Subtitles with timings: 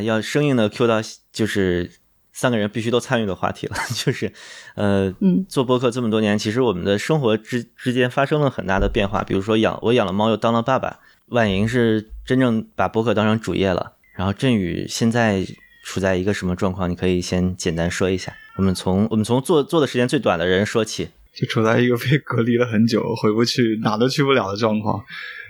[0.00, 1.00] 啊，要生硬的 Q 到
[1.32, 1.90] 就是
[2.32, 4.32] 三个人必须都参与的话题了， 就是
[4.74, 9.22] 呃，嗯做播客这么多年，其实我们的生活之之间发生了很大的变化。
[9.22, 11.00] 比如说养我养了猫，又当了爸爸。
[11.26, 15.46] 婉莹是真正把播客当成主业了，然后振宇现在
[15.84, 16.90] 处在一个什么状况？
[16.90, 18.34] 你可以先简单说一下。
[18.56, 25.04] 我们从我们从做做的时间最短的人说起，就处在一个被隔离了很久、回不去、哪都去不了的状况。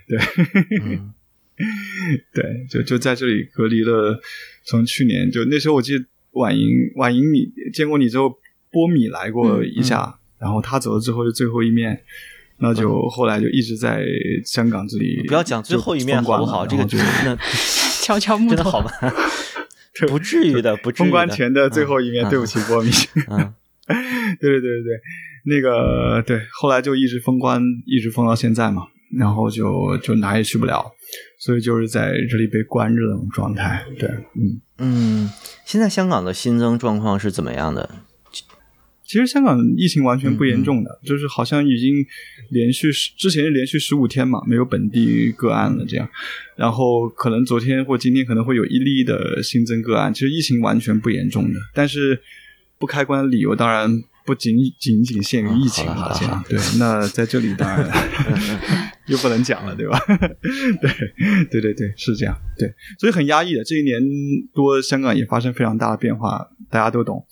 [0.06, 0.18] 对，
[0.84, 1.14] 嗯
[2.34, 4.20] 对，就就在这里隔离了。
[4.64, 8.30] 从去年就那时候，我记得婉莹，婉莹你见过你之后，
[8.70, 12.00] 波米来过一下，然后他走了之后就最后一面，
[12.58, 14.04] 那就后来就一直在
[14.44, 15.24] 香港这里。
[15.26, 16.66] 不要讲最后一面好不好？
[16.66, 17.36] 这个就那
[18.02, 18.90] 敲敲木头真的好吗？
[20.08, 21.06] 不至于的，不至于。
[21.06, 22.90] 封关前的最后一面，嗯对不起，波米。
[23.28, 23.52] 嗯，
[24.40, 25.00] 对对对对对，
[25.46, 28.84] 那个对，后来就一直封关，一直封到现在嘛，
[29.18, 30.90] 然后就就哪也去不了，
[31.38, 33.84] 所以就是在这里被关着的那种状态。
[33.98, 35.30] 对，嗯，嗯，
[35.64, 37.88] 现在香港的新增状况是怎么样的？
[39.04, 42.06] 其实香港疫情完全不严重嗯的，就是好像已经
[42.50, 46.08] 连续十之前是连续十五天嘛，没有本地个案了这样，
[46.54, 52.22] 然后可能昨天或今天可能会有一例的新增个案，其实疫情完全不严重的，但是
[52.78, 53.90] 不开关的理由当然
[54.24, 57.90] 不仅仅仅限于疫情嗯好了这样对，那在这里当然
[59.10, 59.98] 又不能讲了，对吧？
[60.80, 60.90] 对
[61.50, 63.64] 对对对，是这样，对，所以很压抑的。
[63.64, 64.00] 这一年
[64.54, 67.26] 多，香港也发生非常大的变化，大家都懂，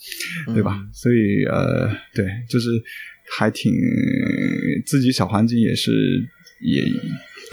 [0.52, 0.76] 对吧？
[0.76, 2.68] 嗯所以呃，对，就是
[3.38, 3.72] 还挺
[4.84, 5.92] 自己小环境也是
[6.60, 6.82] 也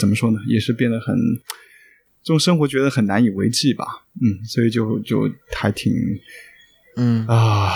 [0.00, 1.14] 怎么说呢，也是变得很
[2.22, 3.84] 这种生活觉得很难以为继吧，
[4.20, 5.92] 嗯，所以就就还挺
[6.96, 7.72] 嗯，啊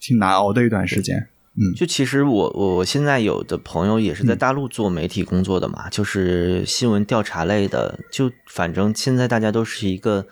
[0.00, 10.26] 挺难熬的一段时间，嗯就其实我我我现在有的朋友也是在大陆做媒体工作的嘛，就是新闻调查类的，就反正现在大家都是一个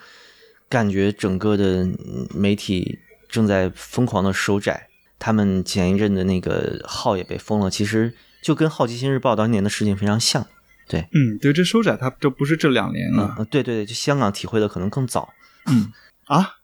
[0.69, 2.99] 感觉，整个的嗯媒体
[3.29, 4.89] 正在疯狂的收窄。
[5.19, 10.45] 他们前一阵的那个号也被封了，其实就跟《好奇心日报》当年的事情非常像。
[10.89, 15.33] 对嗯，对，这收窄它这不是这两年嗯了，嗯，对对对，就香港体会的可能更早。
[15.67, 15.93] 嗯
[16.27, 16.57] 啊，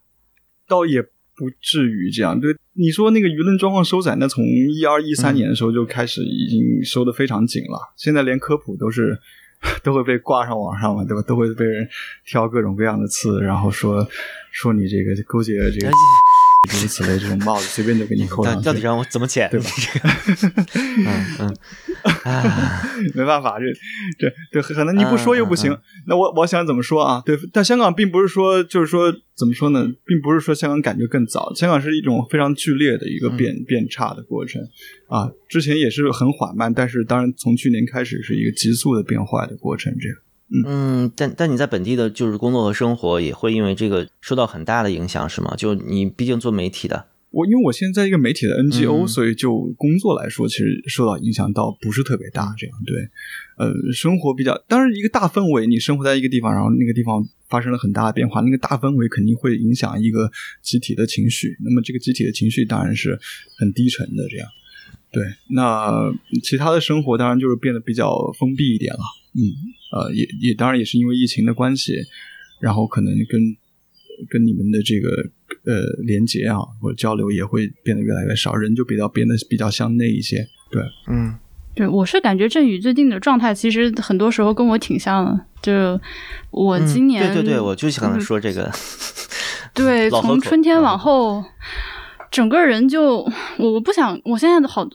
[0.67, 1.01] 倒也
[1.39, 2.37] 不至于这样。
[2.37, 9.17] 对，你说那个舆论状况收窄，那从一二一三嗯年的时候就开始已经收的非常紧了，现在连科普都是
[9.81, 11.23] 都会被挂上网上嘛，对吧？
[11.25, 11.87] 都会被人
[12.25, 14.05] 挑各种各样的刺，然后说
[14.51, 15.87] 说你这个勾结这个
[16.67, 18.65] 诸如此类这种帽子，随便就给你扣上去。
[18.65, 19.49] 到到底让我怎么剪？
[19.49, 20.09] 对吧这个，
[20.97, 21.55] 嗯嗯，
[22.23, 22.83] 啊，
[23.15, 23.65] 没办法，这
[24.51, 25.71] 这这，可能你不说又不行。
[25.71, 27.23] 嗯嗯那我我想怎么说啊？
[27.25, 29.87] 对，但香港并不是说，就是说怎么说呢？
[30.05, 34.61] 并不是说香港感觉更早，香港是一种非常剧烈的一个变、变差的过程
[35.07, 35.31] 啊。
[35.47, 39.95] 之前也是很缓慢，但是当然从去年开始是一个急速的变坏的过程。
[39.97, 40.17] 这样，
[40.65, 45.53] 嗯，但但你在本地的就是工作和生活也会因为这个受到很大的影响，是吗？
[45.55, 52.55] 就你毕竟做媒体的，我因为我现在一个媒体的 NGO，、嗯所以就工作来说，其实受到影响倒不是特别大。
[52.57, 53.09] 这样对，
[53.57, 60.31] 呃，生活比较，当然一个大氛围，你生活在一个地方，然后那个地方发生了很大的变化，那个大氛围肯定会影响一个
[60.63, 61.55] 集体的情绪。
[61.63, 63.19] 那么这个集体的情绪当然是
[63.57, 64.27] 很低沉的。
[64.27, 64.47] 这样，
[65.11, 66.11] 对，那
[66.41, 68.99] 其他的生活当然就是变得比较封闭一点了。
[69.39, 71.93] 嗯，呃，也也当然也是因为疫情的关系，
[72.59, 73.41] 然后可能跟
[74.29, 75.09] 跟你们的这个
[75.63, 80.45] 呃连接啊或者交流也会变得越来越少，人就比较变得比较向内一些。
[80.69, 81.35] 对，嗯
[81.73, 85.45] 对，我是感觉振宇最近的状态，其实很多时候跟我挺像的。
[85.61, 85.99] 就
[86.51, 88.69] 我今年、嗯对对对，我就想说这个，
[89.73, 91.43] 对， 从春天往后，
[92.31, 94.87] 整个人就我 我不想，我现在的好，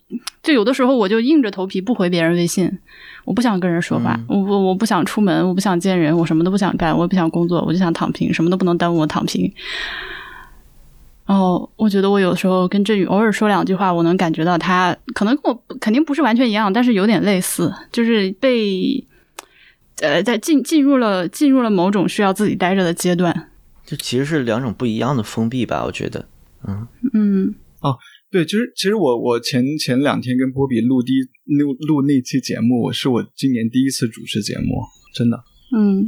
[0.42, 2.70] 就有的时候我就硬着头皮不回别人微信，
[3.24, 9.52] 我不想跟人说话，嗯我我我不想出门，我不想见人，我什么都不想干，我也不想工作，我就想躺平，什么都不能耽误我躺平。
[11.26, 19.02] 然后我觉得我有时候跟振宇偶尔说两句话，我能感觉到他可能跟我肯定不是完全一样，但是有点类似，就是被
[20.02, 23.48] 呃在进进入了进入了某种需要自己待着的阶段。
[23.86, 26.26] 就其实是两种不一样的封闭吧，我觉得。
[27.12, 27.96] 嗯哦
[28.30, 31.20] 对，其实其实我我前前两天跟波比录第一
[31.58, 34.82] 录录那期节目，是我今年第一次主持节目，
[35.14, 35.36] 真的
[35.76, 36.04] 嗯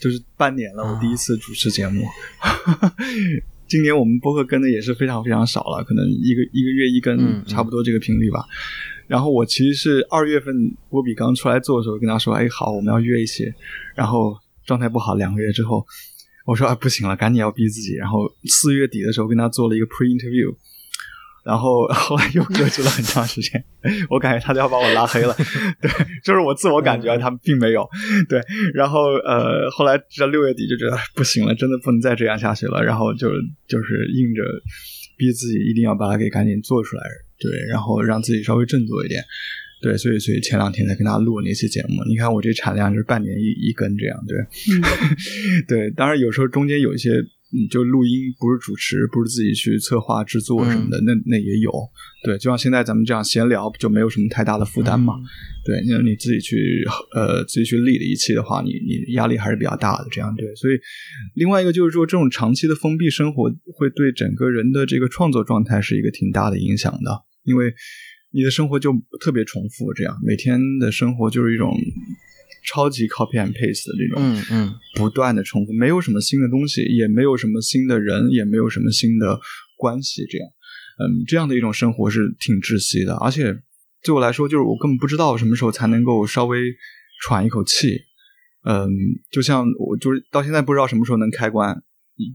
[0.00, 2.02] 就是半年了，我啊第一次主持节目。
[3.68, 8.42] 今年我们播客跟的也是非常非常少了，可能一个一个月一嗯更，嗯差不多这个频率吧。
[9.06, 10.54] 然后我其实是二月份
[10.88, 13.54] 波比刚出来做的时候，跟他说：“哎，好，我们要约一些。”
[13.94, 14.34] 然后
[14.64, 15.84] 状态不好，两个月之后，
[16.48, 20.48] 我说：“啊，不行了，赶紧要逼自己。”然后四月底的时候跟他做了一个 pre interview，
[21.44, 23.62] 然后后来又隔绝了很长时间，
[24.08, 25.34] 我感觉他都要把我拉黑了。
[25.82, 25.90] 对，
[26.24, 27.86] 就是我自我感觉他们并没有。
[28.30, 28.40] 对，
[28.72, 33.28] 然后呃，后来到六月底就觉得不行了，真的不能再这样下去了，然后就
[33.68, 34.42] 就是硬着
[35.18, 37.02] 逼自己一定要把它给赶紧做出来，
[37.38, 39.22] 对，然后让自己稍微振作一点。
[39.80, 42.02] 对，所以所以前两天才跟他录那期节目。
[42.08, 44.36] 你看我这产量就是半年一一根这样，对，
[45.68, 45.90] 对。
[45.92, 51.70] 当然有时候中间有一些，嗯，就录音不是主持，不是自己去策划制作什么的，那那也有。
[52.24, 55.14] 对，就像现在咱们这样闲聊，就没有什么太大的负担嘛。
[55.64, 56.84] 对，那你自己去
[57.14, 60.08] 呃自己去立了一期的话，你你压力还是比较大的。
[60.10, 60.74] 这样对，所以
[61.36, 67.72] 另外一个就是说，这种长期的封闭生活会对整个人的这个创作状态是一个挺大的影响的，因为。
[68.30, 71.74] 你的生活就特别重复，这样每天的生活就是一种
[72.66, 79.40] 超级 copy and paste 的这种，嗯嗯，不断的重复，没有什么新的东西，也没有什么新的人，也没有什么新的
[79.76, 80.48] 关系，这样，
[80.98, 83.14] 嗯，这样的一种生活是挺窒息的。
[83.14, 83.56] 而且
[84.02, 86.60] 对我来说，就是我根本不知道什么时候才能够稍微
[87.22, 88.02] 喘一口气。
[88.64, 88.90] 嗯，
[89.30, 91.82] 就像我就是到现在不知道什么时候能开关，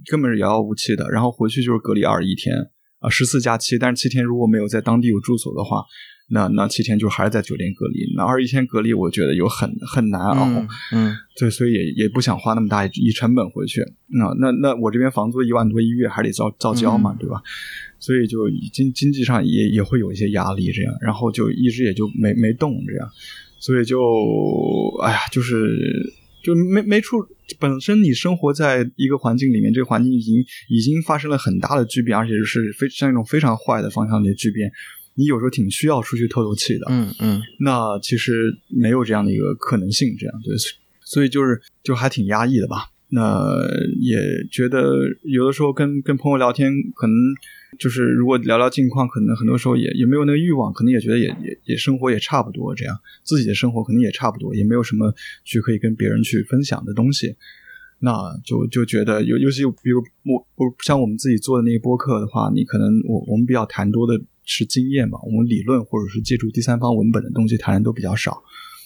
[0.10, 1.08] 根本是遥遥无期的。
[1.12, 2.56] 然后回去就是隔离二十一天。
[3.04, 5.84] 啊，十四加七，但是七天如果没有在当地有住所的话，
[6.30, 8.14] 那那七天就还是在酒店隔离。
[8.16, 10.48] 那二十一天隔离，我觉得有很很难熬，
[10.94, 13.82] 嗯，对，所以也也不想花那么大一成本回去。
[14.08, 17.42] 那那那我这边房租一万多一月，还得照照交嘛，对吧？
[18.00, 23.10] 所以就经经济上也也会有一些压力，这样，然后就一直也就没没动这样，
[23.60, 24.00] 所以就
[25.04, 26.23] 哎呀，就是。
[26.44, 27.18] 就没没处，
[27.58, 30.36] 本身你生活在一个环境里面，这个环境已经
[30.70, 34.70] 已经发生了很大的巨变，而且是非像一种非常坏的方向的巨变。
[35.16, 37.42] 你有时候挺需要出去透透气的，嗯嗯。
[37.62, 40.54] 那其实没有这样的一个可能性，这样对，
[41.06, 42.88] 所以就是就还挺压抑的吧。
[43.10, 43.48] 那
[44.02, 44.18] 也
[44.52, 47.16] 觉得有的时候跟跟朋友聊天，可能。
[47.80, 57.36] 就是如果聊聊近况，可能很多时候也也没有那个欲望，可能也觉得也也也生活也差不多这样，自己的生活可能也差不多，也没有什么去可以跟别人去分享的东西，
[58.00, 58.12] 那
[58.44, 68.44] 就就觉得尤尤其比如我不像我们自己做的那个播客的话，你可能我我们比较谈多的是经验嘛，我们理论或者是借助第三方文本的东西谈的都比较少。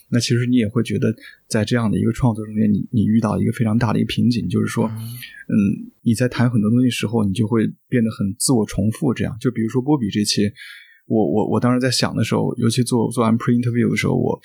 [0.09, 1.13] 那其实你也会觉得，
[1.47, 9.13] 在这样的一个创作中间，你你遇到一个非常大的一个瓶颈，就是说，嗯，你在谈很多东西时候，你就会变得很自我重复。
[9.13, 10.51] 这样，就比如说波比这期。
[11.07, 14.37] 我我我当时在想的时候，尤其做做完 pre interview 的时候，我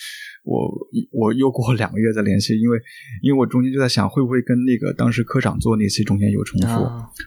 [0.45, 0.71] 我
[1.11, 2.79] 我又过两个月再联系，因为
[3.21, 6.67] 因为我中间就在想，会不会跟那个当时科长做那期中间有重复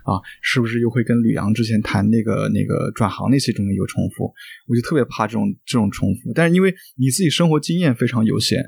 [0.10, 0.24] 啊？
[0.42, 4.34] 是不是又会跟吕阳之前谈那个那个转行那期中间有重复？
[4.68, 6.32] 我就特别怕这种这种重复。
[6.34, 8.64] 但是因为你自己生活经验非常有限，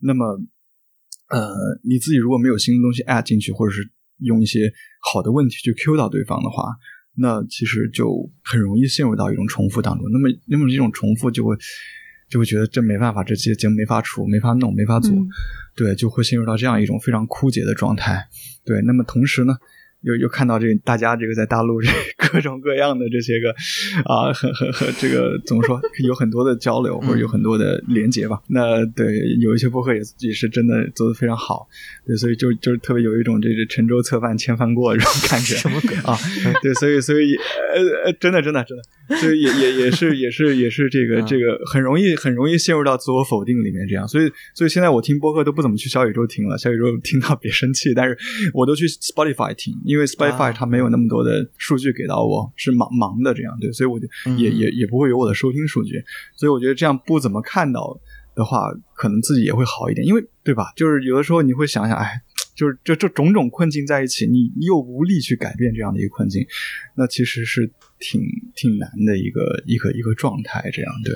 [0.00, 0.24] 那么
[1.28, 1.52] 呃，
[1.84, 3.82] 你自己如果没有新的东西 add 进去，或者是
[4.20, 4.72] 用一些
[5.12, 6.72] 好的问题去 Q 到对方的话。
[7.16, 10.06] 那其实就很容易陷入到一种重复当中。
[10.10, 11.56] 那么，那么这种重复就会
[12.28, 15.10] 就会觉得这没办法，这期节目没法出，没法弄，没法做，
[15.74, 18.28] 对，就会陷入到这样一种非常枯竭的状态。
[18.64, 19.56] 对，那么同时呢？
[20.06, 21.90] 又又看到这大家这个在大陆这
[22.32, 23.50] 各种各样的这些个
[24.04, 28.40] 啊，很很很这个怎么说，有很多的交流或者有很多的连接吧。
[28.48, 29.06] 那对
[29.40, 31.68] 有一些播客也也是真的做的非常好，
[32.06, 35.56] 对，所以就就是特别有一种这个沉舟侧畔千帆过这种感觉
[36.02, 36.16] 啊。
[36.62, 44.06] 对，所以所以呃呃，真的真的真的，所以也也也是也是也是这个这个很容易很容易陷入到自我否定里面这样。
[44.06, 48.16] 所以所以现在我听播客都不怎么去小宇宙听了，小宇宙听到别生气，但是
[48.52, 49.95] 我都去 Spotify 听，因为。
[49.96, 56.04] 因为 Spotify 它没有那么多的数据给到我，是盲盲的这样对，所以我就也也也不会有我的收听数据，
[56.36, 57.98] 所以我觉得这样不怎么看到
[58.34, 60.72] 的话，可能自己也会好一点，因为对吧？
[60.76, 62.20] 就是有的时候你会想想，哎，
[62.54, 66.46] 就是这这种种困境在一起，你又无力去改变这样的一个困境，
[66.94, 68.20] 那其实是挺
[68.54, 71.14] 挺难的一个一个一个状态，这样对，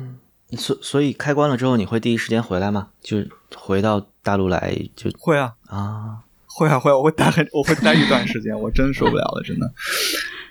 [0.00, 0.18] 嗯，
[0.58, 2.90] 所所以开关了之后，你会第一时间回来吗？
[3.00, 5.54] 就回到大陆来就会啊。
[5.66, 6.24] 啊。
[6.58, 9.72] 会啊会啊，我会待很，我会待一段时间，我真受不了了，真的。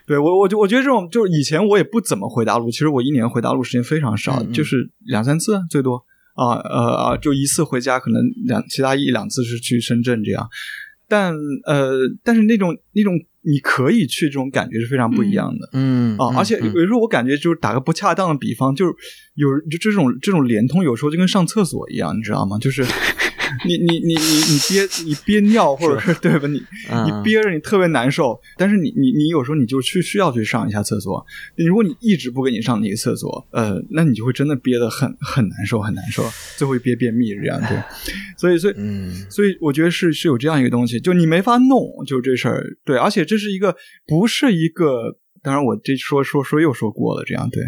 [0.06, 6.02] 对我，我就我觉得这种，就是以前我也不怎么回大陆，其实我一年回大陆时间非常少，就是两三次最多
[6.36, 10.48] 啊，呃啊，就一次回家，可能两其他一两次是去深圳这样。
[11.10, 11.34] 但
[11.66, 11.92] 呃，
[12.24, 18.94] 但是那种那种你可以去这种感觉是非常不一样的，嗯啊，而且有时候我感觉就是打个不恰当的比方，就是
[19.36, 22.58] 有就这种这种联通，有时候就跟上厕所一样，你知道吗？
[22.60, 22.86] 就是。
[23.66, 26.48] 你你你你你憋你憋尿或者是对吧？
[26.48, 26.62] 你
[27.06, 31.26] 你憋着你特别难受，但是你你你有时候你就去需要去上一下厕所。
[31.56, 36.24] 如果你一直不给你上那个厕所，呃，那你就会真的憋得很很难受很难受，
[36.58, 37.78] 最后憋便秘这样对。
[38.38, 45.18] 所以所以嗯，所以我觉得是是有这样一个东西，就你没法弄，就这事儿对，而且这是一个不是一个。
[45.44, 47.64] 当然我这说说说又说过了，这样对，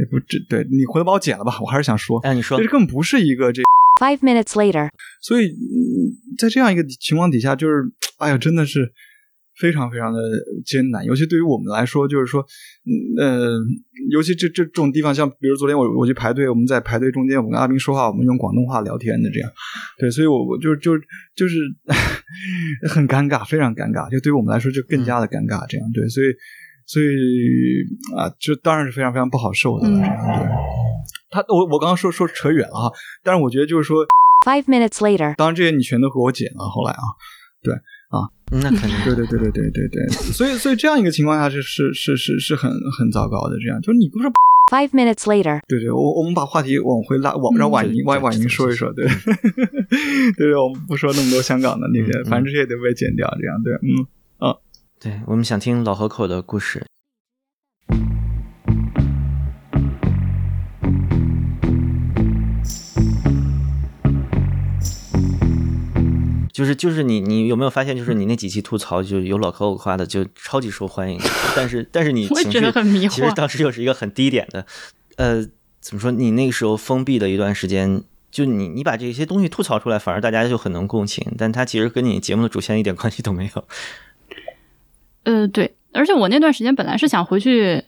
[0.00, 2.58] 也不这对你回头把我剪了吧，我还是想说，哎，你说。
[2.58, 3.62] 这根本不是一个这
[4.00, 4.88] ，Five minutes later.
[5.22, 7.84] 所以、嗯在这样一个情况底下，就是
[8.18, 8.90] 哎呀，真的是
[9.60, 10.18] 非常非常的
[10.64, 12.40] 艰难，尤其对于我们来说，就是说，
[12.86, 13.58] 嗯呃，
[14.10, 19.50] 尤其这这这种地方，像比如昨天我我去排队，我们在排队中间，我跟阿斌说话，我们用广东话聊天的这样，
[19.98, 20.96] 对，所以我我就就
[21.36, 21.56] 就是
[22.88, 25.86] 很尴尬，非常尴尬，就对于我们来说就更加的尴尬，这样。
[25.92, 26.28] 对，所以
[26.90, 27.84] 所以
[28.18, 30.48] 啊，就当然是非常非常不好受的了，这样对。
[31.30, 32.92] 他我我刚刚说说扯远了哈，
[33.22, 34.04] 但是我觉得就是说
[34.44, 35.36] ，Five minutes later.
[35.36, 37.02] 当然这些你全都给我剪了，后来啊，
[37.62, 42.68] 对啊那肯定对对对对对对对，所以所以这样一个情况下是是是是是很
[42.98, 44.26] 很糟糕的，这样就是你不是
[44.72, 45.60] Five minutes later.
[45.68, 54.06] 对对，我我们把话题往回拉，往嗯让婉莹婉婉莹说一说，对对对，我们不说那么多香港的那些，反正这些都被剪掉，这样对，嗯。
[55.02, 56.84] 对我们想听老河口的故事。
[66.52, 71.18] 就是就是你你有没有发现，就是你那几期吐槽就有老河口夸的就超级受欢迎，
[71.56, 74.66] 但是但是你 情绪其实当时又是一个很低点的，
[75.16, 75.42] 呃，
[75.80, 76.10] 怎么说？
[76.10, 83.64] 你那个时候封闭的一段时间，就你你把这些东西吐槽出来，反而大家就很能共情，但它其实跟你节目的主线一点关系都没有。
[85.24, 87.82] 呃，对，而且我那段时间本来是想回去，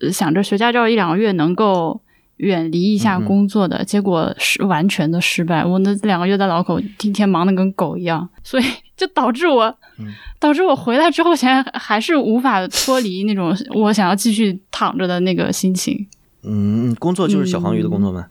[0.00, 2.00] 呃想着学驾照一两个月能够
[2.36, 5.64] 远离一下工作的，结果是完全的失败。
[5.64, 8.64] 我那两个月在老口，天天忙得跟狗一样，所以
[8.96, 9.64] 就导致我，
[9.98, 10.06] 嗯
[10.38, 16.06] 导致我回来之后，现在还是无法脱离那种我想要继续躺着的那个心情。
[16.44, 18.26] 嗯，工作就是小黄鱼的工作吗？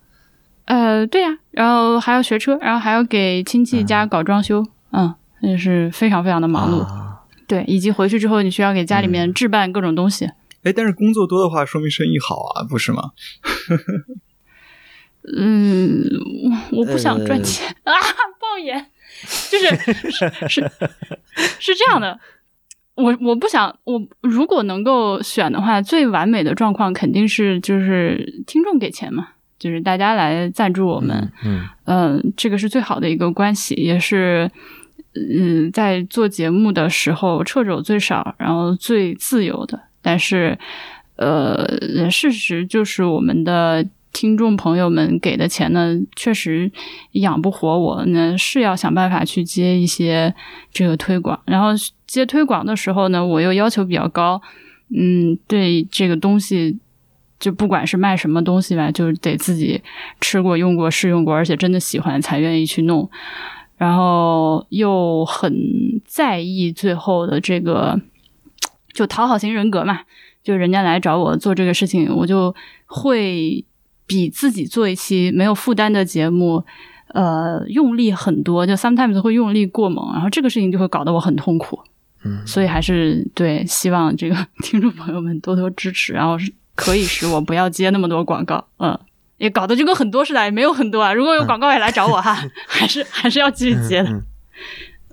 [0.65, 6.79] 呃，对呀、然后还要学车，然后还要给亲戚家搞装修，嗯，也是非常非常的忙碌。
[6.81, 7.06] 啊
[7.47, 10.29] 对，以及回去之后你需要给家里面置办各种东西。
[10.63, 13.11] 哎，但是工作多的话，说明生意好啊，不是吗？
[15.37, 16.03] 嗯，
[16.71, 17.93] 我我不想赚呃钱、 啊，
[18.39, 18.85] 爆言，
[19.49, 19.75] 就是
[20.11, 20.71] 是是
[21.59, 22.19] 是这样的。
[22.95, 29.27] 我我不想，我如果能够选的话，最完美的状况肯定是就是听众给钱嘛，
[29.59, 34.49] 就是大家来赞助我们，嗯嗯，这个是最好的一个关系，也是
[35.31, 39.79] 嗯，在做节目的时候掣肘最少，然后最自由的。
[40.01, 40.57] 但是，
[41.15, 46.71] 呃，事实就是我们的听众朋友们给的钱呢，确实
[47.13, 50.33] 养不活我，那是要想办法去接一些
[50.71, 51.39] 这个推广。
[51.45, 51.69] 然后
[52.05, 54.41] 接推广的时候呢，我又要求比较高，
[54.95, 56.77] 嗯，对这个东西。
[57.39, 59.79] 就不管是卖什么东西吧，就是得自己
[60.19, 63.07] 吃过、用过、试用过，而且真的喜欢才愿意去弄。
[63.77, 65.55] 然后又很
[66.05, 67.99] 在意最后的这个，
[68.93, 69.99] 就讨好型人格嘛，
[70.43, 72.53] 就人家来找我做这个事情，我就
[72.87, 73.63] 会
[74.07, 76.65] 比自己做一期没有负担的节目，
[77.09, 81.79] 呃，用力很多，就 sometimes 会用力过猛，然后这个事情就会搞得我很痛苦。
[82.23, 88.97] 嗯，所以还是对希望这个 听众朋友们多多支持，然后是可以使我不要接那么多广告，嗯。
[89.37, 91.13] 也搞得就跟很多似的，也没有很多啊。
[91.13, 92.35] 如果有广告也来找我哈，
[92.67, 94.09] 还是还是要继续接的。
[94.09, 94.23] 嗯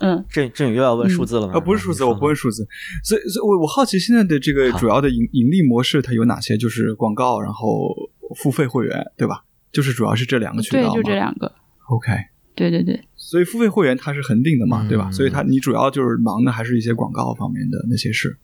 [0.01, 1.53] 嗯，振振宇又要问数字了吗？
[1.55, 2.67] 啊，不是数字，我不问数字，
[3.05, 6.57] 所以，所以我我好奇现在的这个主要的盈盈利模式它有哪些？
[6.57, 7.95] 就是广告，然后
[8.37, 9.45] 付费会员，对吧？
[9.71, 11.51] 就是主要是这两个渠道对，就这两个。
[11.89, 12.11] OK，
[12.57, 15.09] 对对对，所以付费会员它是恒定的嘛，嗯对吧？
[15.13, 18.37] 所以它你主要就是忙的还是一些广告方面的那些事。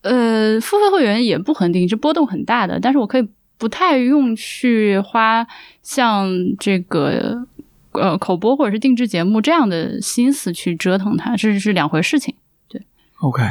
[0.00, 5.46] 呃，付费会员也不恒定，这波动很大的，但是我可以不太用去花
[5.82, 7.46] 像这个
[7.92, 12.34] 呃口播或者是定制节目这样的心思去折腾它，这是两回事情。
[12.68, 12.82] 对
[13.20, 13.42] OK，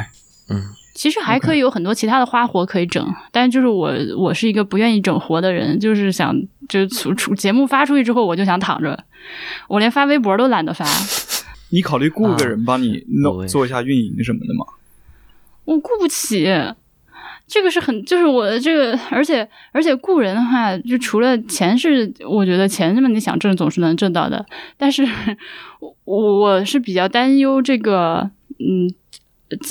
[0.50, 0.62] 嗯
[0.94, 6.34] 其实还可以有很多其他的花活可以整，但是就是我我是一个不愿意整活的人，就是想
[6.70, 9.04] 就出出节目发出去之后，我就想躺着，
[9.68, 10.86] 我连发微博都懒得发，
[11.68, 14.64] 你考虑雇个人帮你弄、做一下运营什么的吗？
[15.66, 16.46] 我雇不起。
[17.46, 24.44] 这个是很，就是我的这个，而且而且雇人的话，就除了钱是，我觉得钱嘛，你想挣总是能挣到的，
[24.76, 25.06] 但是
[26.04, 28.92] 我我是比较担忧这个，嗯。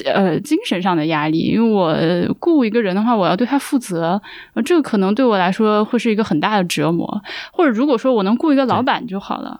[0.05, 1.93] 呃，精神上的压力，因为我
[2.39, 4.21] 雇一个人的话，我要对他负责，
[4.53, 7.21] 呃这个可能对我来说会是一个很大的折磨。
[7.51, 9.59] 或者如果说我能雇一个老板就好了，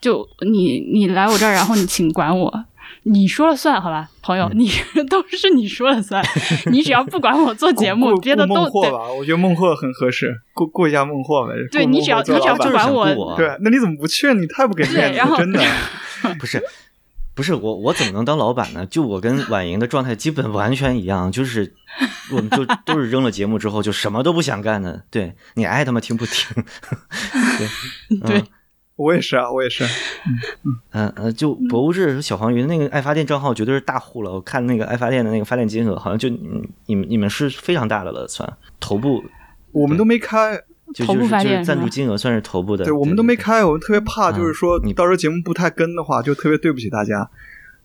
[0.00, 2.64] 就你你来我这儿，然后你请管我，
[3.04, 4.70] 你说了算，好吧，朋友，你
[5.08, 6.22] 都是你说了算，
[6.70, 11.54] 你只要不管我做节目，别的都孟获吧，我觉得孟获很合适，过过一下孟获呗。
[11.72, 14.32] 对你只要做你只要老板不管我对，那你怎么不去？
[14.34, 15.62] 你太不给面子真的。
[16.38, 16.62] 不是，
[17.34, 18.84] 不是我，我怎么能当老板呢？
[18.84, 21.72] 就我跟婉莹的状态基本完全一样，就是
[22.30, 25.04] 我们就都是扔了节目之后就什么都不想干的。
[25.10, 26.64] 对你爱他妈听不听？
[27.58, 28.46] 对对嗯
[29.00, 29.82] 我也是啊，我也是。
[30.92, 34.32] 嗯嗯，就博物志、小黄鱼那个爱发电账号绝对是大户了。
[34.32, 36.28] 我看那个爱发电的那个发电金额，好像就
[36.86, 38.46] 你们你们是非常大的了，算
[38.78, 39.24] 头部，
[39.72, 40.54] 我们都没开，
[40.94, 42.84] 就就是就是发电是赞助金额算是头部的。
[42.84, 47.30] 对我们都没开，我们特别怕，嗯就是说你到时候节目不太跟的话，就特别对不起大家，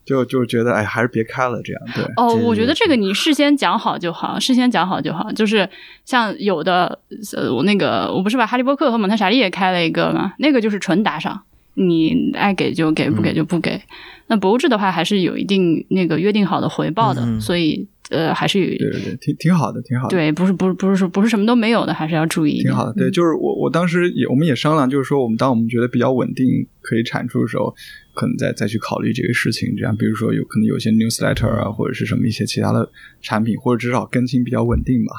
[0.06, 1.82] 就就觉得哎，还是别开了这样。
[1.94, 5.30] 对，哦，我觉得这个你事先讲好就好，事先讲好就好。
[5.32, 5.68] 就是
[6.04, 7.00] 像有的，
[7.36, 11.42] 呃，我那个我不是把哈利波特和蒙太莎利也开了一个嘛，那个就是纯打赏，
[11.74, 13.82] 你爱给就给，不给就不给。
[14.28, 20.16] 那博物志的话，还是有一定那个约定好的回报的，所以呃，还是有对对对，挺挺好的，挺好的。
[20.16, 22.62] 对，不是不是不是说不是什么都没有的，还是要注意。
[22.62, 26.46] 挺好的，对，嗯就是我我当时也我们也商量，就是说我们当我们觉得比较稳定
[26.80, 27.74] 可以产出的时候，
[28.14, 29.74] 可能再再去考虑这个事情。
[29.76, 32.88] 这样，比如说有可能有些 newsletter 啊，或者是什么一些其他的
[33.22, 35.12] 产品，或者至少更新比较稳定吧。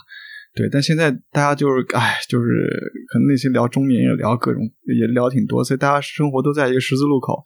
[0.58, 2.48] 对，但现在大家就是，哎，就是
[3.08, 7.44] 可能那些聊中年也聊各种，也聊挺多，所以大家生活都在一个十字路口，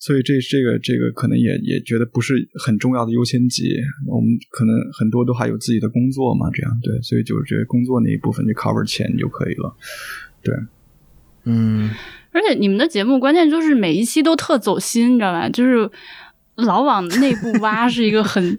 [0.00, 2.32] 所以这这个这个可能也也觉得不是
[2.64, 3.68] 很重要的优先级。
[4.08, 9.76] 我们可能很多都还有自己的工作嘛，这样对，所以就是觉得工作那一部分就 cover 钱就可以了。
[10.42, 10.54] 对
[11.44, 11.90] 嗯，
[12.32, 15.48] 而且你们的节目关键就是每一期都特走心，你知道吧？
[15.50, 15.90] 就是
[16.56, 18.58] 老往内部挖，是一个很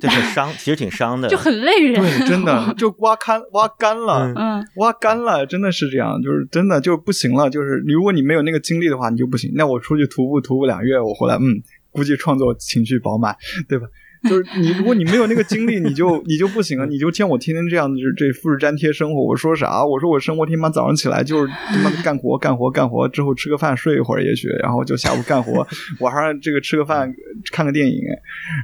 [0.00, 1.28] 对，很伤，其实挺伤的。
[1.28, 2.00] 就很累人。
[2.00, 4.26] 对，真的 就挖干挖干了。
[4.26, 7.48] 嗯嗯，挖干了，真的是这样，就是真的就不行了。
[7.48, 9.52] 就是如果你没有那个精力的话，你就不行。
[9.54, 13.36] 那我出去徒步徒步两月，我回来，嗯，估计创作情绪饱满，
[13.68, 13.86] 对吧？
[14.28, 16.84] 就是你，如果你没有那个精力，你就你就不行啊。
[16.86, 19.24] 你就见我天天这样，就是这复制粘贴生活。
[19.24, 19.84] 我说啥？
[19.84, 25.66] 我说我生活天妈早上起来就是他妈的干活干活干活，之后吃个饭睡一会儿，也许，然后就下午干活，
[26.00, 27.12] 晚上这个吃个饭
[27.52, 28.00] 看个电影，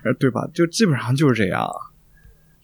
[0.05, 0.49] 呃，对吧？
[0.53, 1.67] 就基本上就是这样。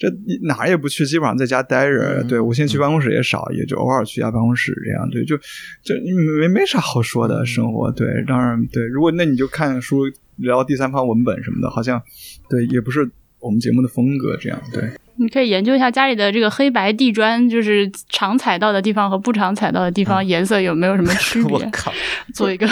[0.01, 0.07] 这
[0.47, 2.21] 哪儿也不去，基本上在家待着。
[2.23, 5.11] 嗯对我现在去办公室也少，也就偶尔去一下办公室这样。
[5.11, 5.93] 对，就就
[6.39, 7.91] 没没啥好说的生活。
[7.91, 10.05] 对，当然对，如果那你就看书
[10.39, 12.01] 聊第三方文本什么的，好像
[12.49, 13.09] 对也不是
[13.41, 14.61] 我们节目的风格这样。
[14.73, 21.93] 对，你可以研究一下家里的这个黑白地砖，就是常踩到的地方和不常踩到的地方颜色有没有什么区别， 我靠，
[22.35, 22.67] 做一个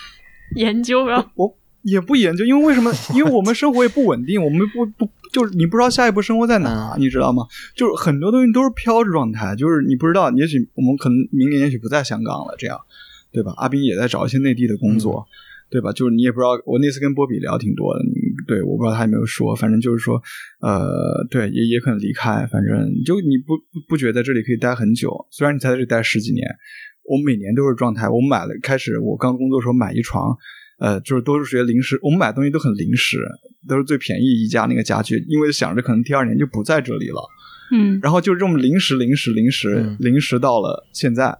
[0.56, 1.06] 研究。
[1.06, 2.92] 然后我也不研究，因为为什么？
[3.14, 7.44] 因为我们生活也不稳定，我们不不就是你不知道下一步生活在哪，你知道吗？
[7.74, 12.78] 就是很多东西都是飘着状态，就是你不知道，也许我们可能明年也许不在香港了，这样
[13.32, 13.54] 对吧？
[13.56, 15.26] 阿斌也在找一些内地的工作。
[15.70, 15.92] 对吧？
[15.92, 18.00] 就是你也不知道，我那次跟波比聊挺多的，
[18.46, 20.20] 对，我不知道他有没有说，反正就是说，
[20.60, 26.44] 呃，对，也也可能离开，反正就你不不不觉得这里可以待很久，虽然你在这里待十几年，
[27.08, 30.36] 我每年都是状态，我买了，开始我刚工作的时候买一床，
[30.80, 33.18] 呃，就是都是些临时，我们买东西都很临时，
[33.68, 37.20] 都是最便宜一家那个家具，因为想着可能第二年就不在这里了，
[37.72, 38.00] 嗯。
[38.02, 39.96] 然后就这么临时临时临时嗯。
[40.00, 41.36] 临时到了现在，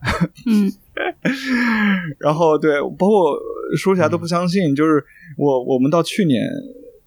[0.47, 0.71] 嗯
[2.19, 3.39] 然后对，包括
[3.77, 5.05] 说起来都不相信，就是
[5.37, 6.43] 我我们到去年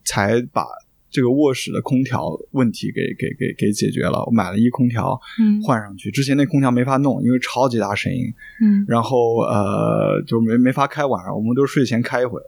[0.04, 0.66] 才把
[1.10, 4.24] 这个卧室的空调问题给给给给解决了。
[4.26, 8.26] 我买了一空调嗯换上去，之前那空调没法弄，因为超级大声音，
[8.64, 12.40] 嗯然后呃就没没法开晚上，我们都睡前开一会。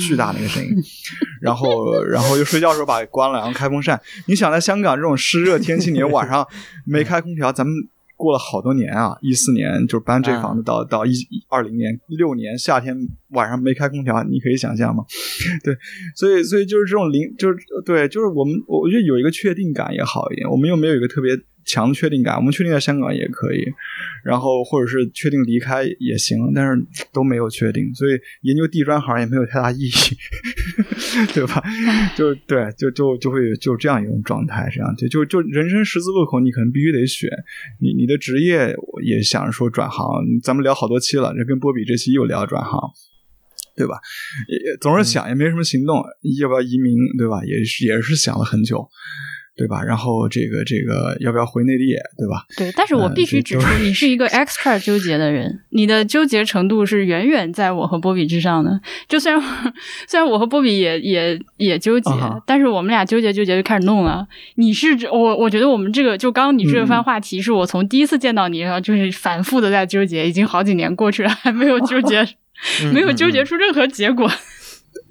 [0.00, 0.70] 巨大那个声音，
[1.40, 3.98] 然后，然后又睡觉的时候把它关了，然后开风扇。
[4.26, 6.44] 你想在香港这种湿热天气，你晚上
[6.84, 7.72] 没开空调，咱们
[8.18, 11.12] 过了好多年啊，一四年就搬这房子到到一
[11.48, 12.94] 二零年六年夏天
[13.30, 15.04] 晚上没开空调，你可以想象吗？
[15.62, 15.74] 对，
[16.16, 21.32] 所以所以就是这种零就是对，就是我们我觉得有一个确定感也好一点，我们又没有一个特别
[21.68, 23.62] 强的确定感，我们确定在香港也可以，
[24.24, 29.92] 然后或者是确定离开也行，但是都没有确定，所以研究地砖行也没有太大意义，
[31.34, 31.62] 对吧？
[32.16, 37.28] 就对，就就就会就这样一种状态，这样就就就人生十字路口，你可能必须得选，
[37.80, 40.08] 你你的职业也想着说转行，
[40.42, 42.80] 咱们聊好多期了，这跟波比这期又聊转行。
[43.76, 43.94] 对吧？
[44.48, 46.02] 也总是想，也没什么行动，
[46.40, 46.96] 要不要移民？
[47.16, 47.44] 对吧？
[47.46, 48.84] 也是也是想了很久，
[49.58, 49.82] 对吧？
[49.82, 51.92] 然后这个这个要不要回内地？
[52.16, 52.46] 对吧？
[52.56, 58.80] 对，但是我必须指出，你是一个 extra 纠结的人，你的纠结程度是远远在我和波比之上的。
[59.08, 59.42] 就虽然
[60.06, 64.26] 虽然我和波比也也也纠结，啊但是我们俩纠结纠结就开始弄了。
[64.54, 72.24] 你是我，我觉得我们这个就刚刚你这番话题，是我从第一次见到你，然后就是反复的在纠结，已经好几年过去了，还没有纠结，
[72.94, 74.30] 没有纠结出任何结果。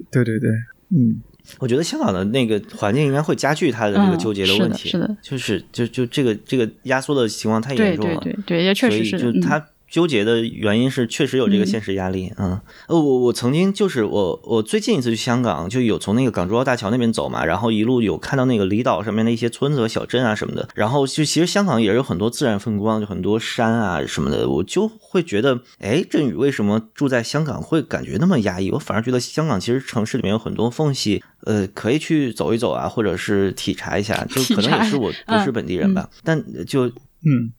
[0.10, 0.50] 对对对，
[0.92, 1.22] 嗯。
[1.60, 28.70] 我觉得香港的那个环境应该会加剧他的这个纠结的问题，嗯、是的，就是就就这个这个压缩的情况太严重了，对对对，也确实是所以就他纠结的原因是确实有这个现实压力，嗯，呃，我我曾经就是我我最近一次去香港就有从那个港珠澳大桥那边走嘛，然后一路有看到那个离岛上面的一些村子和小镇啊什么的，然后就其实香港也是有很多自然风光，就很多山啊什么的，我就会觉得，哎，振宇为什么住在香港会感觉那么压抑？
[28.72, 37.52] 我反而觉得香港其实城市里面有很多缝隙，呃，可以去走一走啊，或者是体察一下，就 可能也是我不是本地人吧，但就嗯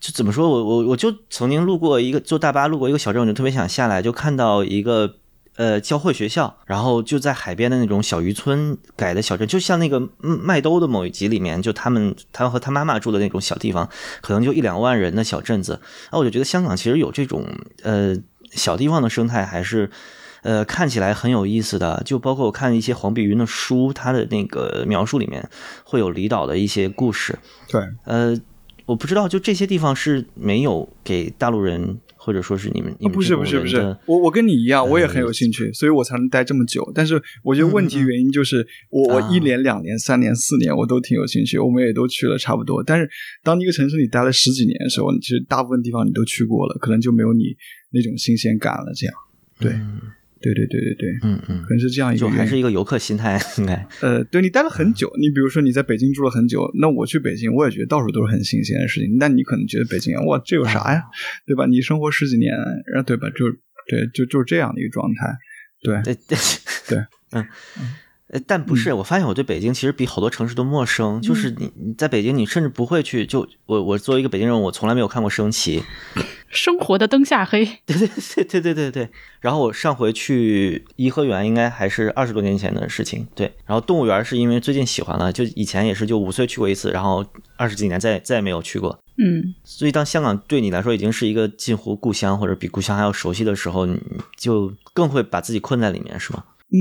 [0.00, 5.16] 就怎么说，我我我就曾经路过一个坐大巴路过一个小镇，我就特别想下来，就看到一个
[5.56, 13.88] 呃教会学校，然后就在海边的那种小渔村改的小镇，就像那个嗯麦兜的某一集里面，就他们他和他妈妈住的那种小地方，
[14.20, 15.80] 可能就一两万人的小镇子。
[16.12, 17.44] 那我就觉得香港其实有这种
[17.82, 18.16] 呃
[18.52, 19.90] 小地方的生态，还是
[20.42, 22.00] 呃看起来很有意思的。
[22.04, 25.50] 就包括我看一些黄碧云的书，他的那个描述里面
[25.82, 27.36] 会有离岛的一些故事。
[27.68, 28.38] 对，呃，
[28.88, 36.90] 我不知道，就这些地方是没有给大陆人，或者说是你们，你哦，们不是不是不是我我跟你一样，我也呃很有兴趣，所以我才能待这么久。
[36.94, 42.82] 但是我觉得问题原因就是我我啊一年、两年、三年、四年我都挺有兴趣，我们也都去了差不多。
[42.82, 43.06] 但是
[43.42, 47.44] 当一个城市里待了十几年的时候，其实大部分地方你都去过了，可能就没有你
[47.92, 48.90] 那种新鲜感了。
[48.96, 49.14] 这样，
[49.60, 50.00] 对嗯
[50.40, 52.38] 对对对对对，嗯嗯可，能是这样一个就原因。
[52.38, 53.86] 还是一个游客心态， 应该。
[54.00, 59.16] 呃，对你待了很久，你比如说你在北京住了很久，那我去北京，我也觉得到处都是很新鲜的事情。
[59.18, 61.02] 那你可能觉得北京，哇，这有啥呀，
[61.46, 61.66] 对吧？
[61.66, 62.52] 你生活十几年，
[62.92, 63.28] 然后对吧？
[63.30, 63.50] 就
[63.88, 65.36] 对，就就是这样的一个状态。
[65.82, 66.38] 对，对 对
[66.88, 66.98] 对，
[67.32, 67.46] 嗯。
[68.30, 71.18] 呃，但不是，我发现我对北京其实比好多城市都陌生。
[71.22, 73.24] 就是你你在北京，你甚至不会去。
[73.24, 75.82] 就我我作为一个北京人，我从来没有看过升旗。
[76.48, 79.08] 生活的灯下黑， 对对对对对对对。
[79.40, 83.26] 然后我上回去颐和园，应该还是二十多年前的事情。
[83.34, 87.24] 对，然后动物园是因为最近喜欢了，就以前也是就五岁去过一次，然后
[87.56, 88.98] 二十几年再再也没有去过。
[89.18, 94.00] 嗯，所以当香港对你来说已经是一个近乎故乡，或者比故乡还要熟悉的时候，你
[94.36, 96.44] 就更会把自己困在里面，是吗？
[96.70, 96.78] 嗯，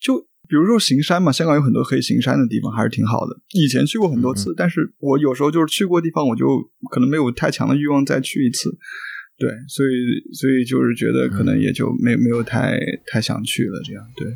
[0.00, 3.36] 就比如说行山嘛，香港有很多可以行山的地方，还是挺好的。
[3.54, 6.46] 以前去过很多次，但是我有时候就是去过地方，我就
[6.90, 8.70] 可能没有太强的欲望再去一次。
[9.36, 14.26] 对，所以所以就是觉得可能也就没没有太太想去了，这样对。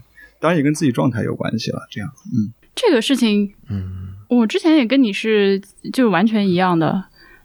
[0.40, 5.60] 当然也跟自己状态有关系了，这样，嗯这个事情嗯我之前也跟你是
[5.92, 7.04] 就完全一样的，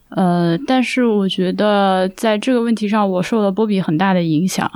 [0.10, 4.70] 呃，但是我觉得在这个问题上，我受了波比很大的影响，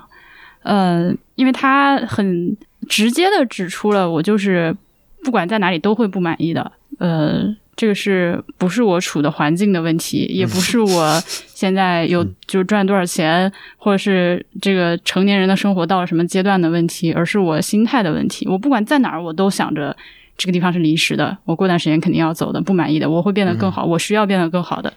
[0.64, 2.58] 呃，因为他很
[2.90, 4.76] 直接的指出了我就是
[5.24, 18.48] 不管在哪里都会不满意的，呃，这个是不是我处的环境的问题，也不是我现在有就赚多少钱，或者是这个成年人的生活到了什么阶段的问题，而是我心态的问题。
[18.48, 19.96] 我不管在哪儿，我都想着
[20.38, 24.94] 这个地方是临时的，我过段时间肯定要走的，不满意的，我会变得更好，我需要变得更好的。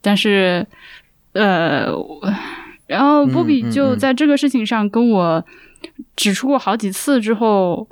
[0.00, 0.66] 但是，
[1.32, 1.88] 呃，
[2.86, 5.44] 然后波比就在这个事情上跟我
[6.16, 7.88] 指出过好几次之后，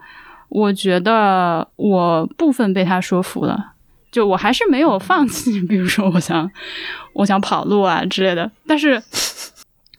[0.48, 3.72] 我觉得我部分被他说服了。
[4.10, 6.50] 就我还是没有放弃， 比如说我想
[7.14, 9.02] 我想跑路啊之类的，但是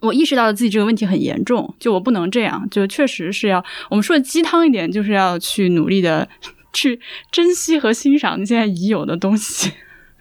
[0.01, 6.29] 我意识到了自己这个问题很严重，就我不能这样，就确实是要我们说的鸡汤一点，就是要去努力的
[6.71, 6.99] 去
[7.31, 9.71] 珍惜和欣赏你现在已有的东西。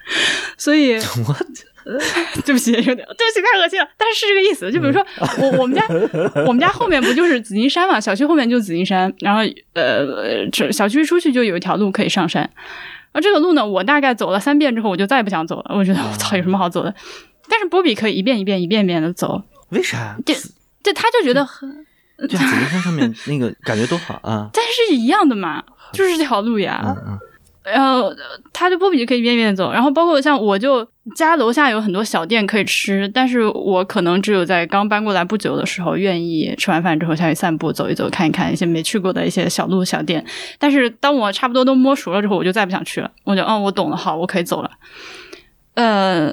[0.56, 0.98] 所以，
[2.44, 3.88] 对不起，有点对不起，太恶心了。
[3.96, 5.04] 但是是这个意思，就比如说
[5.38, 5.84] 我我们家
[6.46, 9.40] 我们家后面不就是紫金山嘛，小区后面就是紫金山，然后
[9.74, 12.48] 呃，这小区出去就有一条路可以上山。
[13.12, 15.74] 而这个路呢，我大概走了三遍之后，我就再也不想走了。
[15.74, 16.94] 我觉得我操，有什么好走的？
[17.48, 20.16] 但是波比可以一遍一遍一遍一遍的走，为啥？
[20.24, 20.34] 这
[20.82, 21.84] 这他就觉得很，
[22.16, 24.48] 对啊，紫金山上面那个感觉多好啊！
[24.54, 26.82] 但是一样的嘛，就是这条路呀。
[26.86, 27.18] 嗯嗯
[27.64, 28.16] 然后呃
[28.52, 40.24] 他就波比就可以一遍一遍地走，然后包括像我就家楼下有很多小店可以吃，但是我可能只有在刚搬过来不久的时候，愿意吃完饭之后下去散步、走一走、看一看一些没去过的一些小路小店。
[40.58, 44.70] 但是当我差不多都摸熟了之后，我就再不想去了，我就嗯，我懂了，好，我可以走了。
[45.74, 46.32] 呃，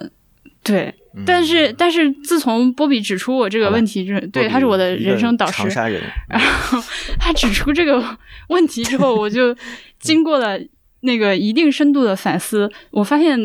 [0.63, 6.77] 对，嗯但是但是自从波比指出我这个问题就是，对，他是我的人生导师长，沙人，然后
[7.19, 8.03] 他指出这个
[8.49, 9.55] 问题之后，我就
[9.99, 10.59] 经过了
[11.01, 13.37] 那个一定深度的反思，我发现，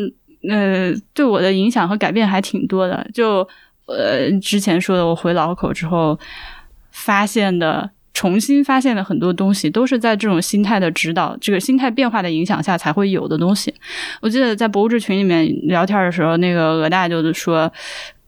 [0.49, 3.07] 呃，对我的影响和改变还挺多的。
[3.13, 3.47] 就
[3.87, 6.19] 呃，之前说的，我回老口之后
[6.91, 7.91] 发现的。
[8.17, 13.75] 重新发现的很多东西，都是在这种心态的指导、这个心态变化的影响下才会有的东西。
[14.21, 17.69] 我记得在博物志群里面聊天的时候，那个鹅大就是说，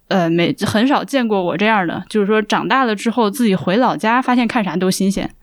[0.10, 5.34] 呃，没很少见过我这样的，就是说长大了之后自己回老家，发现看啥都新鲜。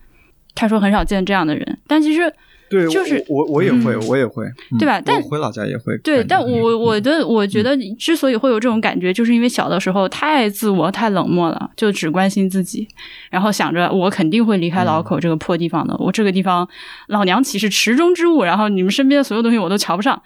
[0.53, 2.31] 他说很少见这样的人，但其实
[2.69, 4.07] 对，就是我我我也会，嗯。
[4.07, 4.99] 我也会，嗯对吧？
[5.03, 12.87] 但我回老家也会对，但我我的我觉得之所以会有这种感觉，就是因为小的时候太自我、太冷漠了，就只关心自己，
[13.29, 16.67] 然后想着我肯定会离开老口这个破地方的，我这个地方
[17.07, 20.21] 老娘岂是池中之物，然后你们身边的所有东西我都瞧不上，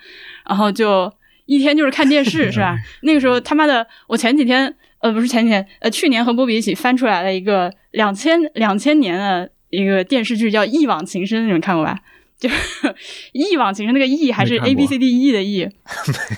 [0.48, 1.12] 然后就
[1.46, 2.78] 一天就是看电视， 是吧？
[3.04, 12.00] 那个时候他妈的，我前几天呃不是前几天呃去年和波比一起翻出来了一个两千两千年的一个电视剧叫《一往情深》，你们看过吧？
[12.40, 12.56] 就是
[13.34, 15.70] 一往情深，那个 E 还是 A B C D E 的 E，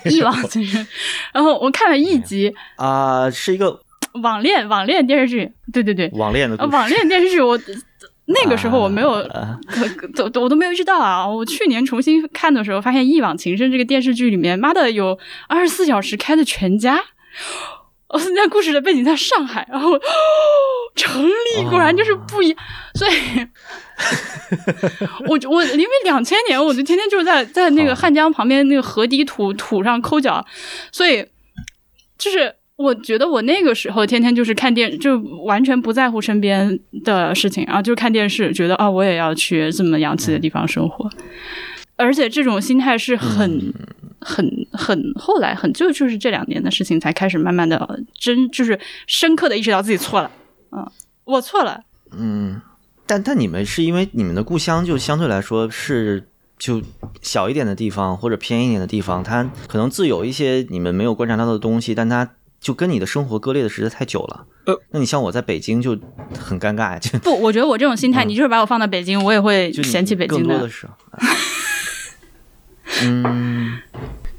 [0.06, 0.86] 一 往情深。
[1.34, 3.80] 然后我看了一集啊、是一个
[4.24, 6.58] 网恋网恋电视剧，对对对，呃，网恋的。
[6.68, 7.60] 网恋电视剧我。
[8.34, 11.28] 那个时候我没有，啊可可都我都没有意识到啊！
[11.28, 16.98] 我去年重新看的时候，发现《一往情深》这个电视剧里面，妈的有二十四小时开的全家。
[18.12, 20.02] 哦，那故事的背景在上海，然后、哦、
[20.96, 22.58] 城里果然就是不一样，
[22.94, 23.14] 所以，
[25.28, 30.46] 我我因为两千年，我就天天就是在在那个汉江旁边那个河堤土土上抠脚，
[30.92, 31.26] 所以
[32.18, 41.10] 就是我觉得我那个时候天天就是看电，就完全不在乎身边的事情，然后就看电视，觉得啊，我也要去这么洋气的地方生活，
[42.02, 43.74] 而且这种心态是很。
[44.24, 50.30] 很很后来很就就是这两年的事情才开始慢慢的真就是深刻的意识到自己错了，
[50.72, 50.88] 嗯，
[51.24, 52.62] 我错了，嗯，
[53.08, 56.80] 但但你们是因为你们的故乡就相对来说是就
[57.24, 64.46] 小一点的地方或者偏一点的地方，它可能自有一些你们没有观察到的东西，但它就跟你的生活割裂的实在太久了。
[64.68, 65.98] 呃，那你像我在北京就
[66.40, 70.70] 很尴尬，就不，我觉得我这种心态，你就是把我放到北京，我也会就嫌弃北京的更多的。
[70.70, 70.88] 是，
[73.04, 73.80] 嗯，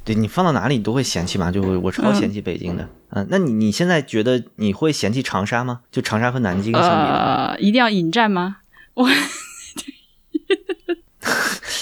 [0.05, 2.89] 对你放到哪里你都会嫌弃嘛，就我我超嫌弃北京的。
[3.11, 5.81] 嗯、那你你现在觉得你会嫌弃长沙吗？
[5.91, 8.59] 就长沙和南京相比的话，呃，一定要引战吗？
[8.95, 9.09] 我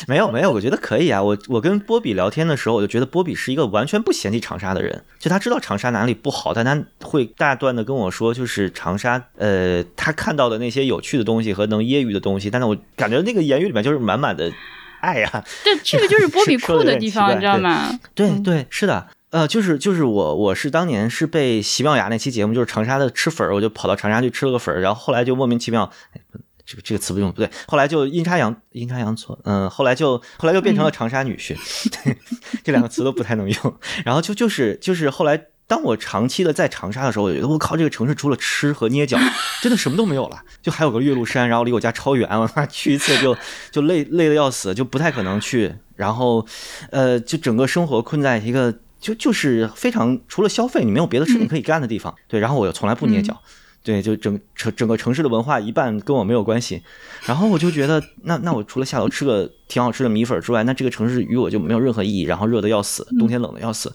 [0.09, 1.23] 没有没有，我觉得可以啊。
[1.23, 14.51] 我我跟波比聊天的时候，我就觉得波比是一个完全不嫌弃长沙的人，就他知道长沙哪里不好，但他会大段的跟我说，就是长沙，呃，他看到的那些有趣的东西和能揶揄的东西，但是我感觉那个言语里面就是满满的
[15.01, 17.99] 爱呀、 这这个就是波比酷的地方，你知道吗？
[18.15, 26.21] 对对，是的，呃，就是就是我我是当年是被喜妙雅那期节目，就是长沙的吃粉儿，我就跑到长沙去吃了个粉儿，然后后来就莫名其妙，哎
[26.67, 31.57] 这个这个词不用不对，后来就阴差阳阴差阳错，嗯，后来就后来就变成了长沙女婿，
[32.05, 32.17] 对，
[32.63, 35.47] 这两个词都不太能用， 然后就就是就是后来。
[35.71, 39.17] 当我长期的在长沙的时候，我觉得我靠，这个城市除了吃和捏脚，
[39.63, 40.43] 真的什么都没有了。
[40.61, 43.37] 就还有个岳麓山，然后离我家超远，我妈去一次就
[43.71, 45.73] 就累累的要死，就不太可能去。
[45.95, 46.45] 然后，
[46.91, 52.13] 呃，就整个生活困在一个就就是非常除了消费，你没有别的事情可以干的地方。
[52.27, 53.41] 对，然后我又从来不捏脚。
[53.85, 56.83] 对，就整城整个城市的文化一半跟我没有关系，
[57.27, 62.23] 然后我就觉得，那那我除了下楼吃个挺好吃的米粉之外，那这个城市与我就没有任何意义。
[62.23, 63.95] 然后热的要死，冬天冷的要死，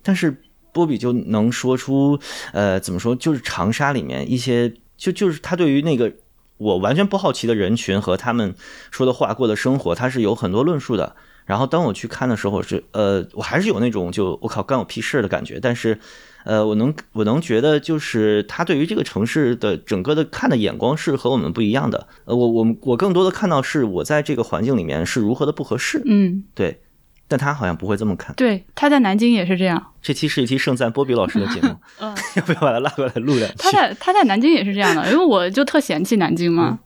[0.00, 0.40] 但是
[0.78, 2.16] 波比就能说出，
[2.52, 6.12] 呃，怎么说，就是长沙里面一些，就就是他对于那个
[6.58, 8.54] 我完全不好奇的人群和他们
[8.92, 11.16] 说的话、过的生活，他是有很多论述的。
[11.46, 15.98] 然后当我去看的时候是，呃，我还是有那种就我靠干我屁事的感觉，但是，
[16.44, 22.06] 呃，我能我能觉得就是他对于这个城市的整个的看的眼光是和我们不一样的。
[22.26, 26.82] 呃，我我我更多的看到是我在这个环境里面是如何的不合适，嗯，对，
[27.28, 28.34] 但他好像不会这么看。
[28.34, 29.92] 对，他在南京也是这样。
[30.02, 31.68] 这期是一期盛赞波比老师的节目，
[32.00, 33.56] 嗯， 要不要把他拉过来录两期？
[33.58, 36.78] 他在他在南京也是这样的，因为我就特嫌弃南京嘛。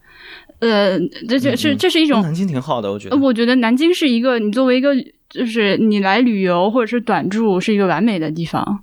[0.59, 3.15] 呃，这这是这是一种南京挺好的，我觉得。
[3.15, 4.93] 呃我觉得南京是一个你作为一个
[5.29, 8.79] 就是你来旅游或者是短住是一个完美的地方，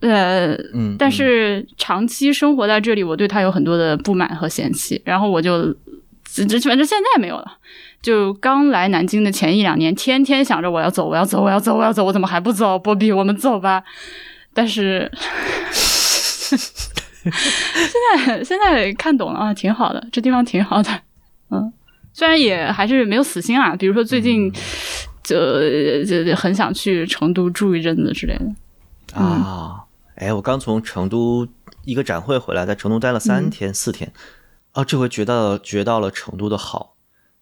[0.00, 5.74] 呃，嗯，但是长期生活在这里，我对他有很多的不满和嫌弃，然后我就
[6.24, 7.58] 这这反正现在没有了。
[8.04, 12.78] 就刚来南京的前一两年，天天想着我要走，我要走，我要走，我要走，我怎么还不走？
[12.78, 13.82] 波比，我们走吧。
[14.52, 15.10] 但是
[16.44, 16.58] 现
[18.26, 20.90] 在现在看懂了啊，挺好的，这地方挺好的。
[21.50, 21.72] 嗯，
[22.12, 24.52] 虽然也还是没有死心啊，比如说最近
[25.22, 25.34] 就
[26.04, 28.44] 就就很想去成都住一阵子之类的。
[29.16, 29.80] 嗯啊，
[30.16, 31.48] 哎，我刚从成都
[31.86, 34.12] 一个展会回来，在成都待了三嗯天、四天，
[34.74, 36.93] 哦，这回觉得觉到了成都的好，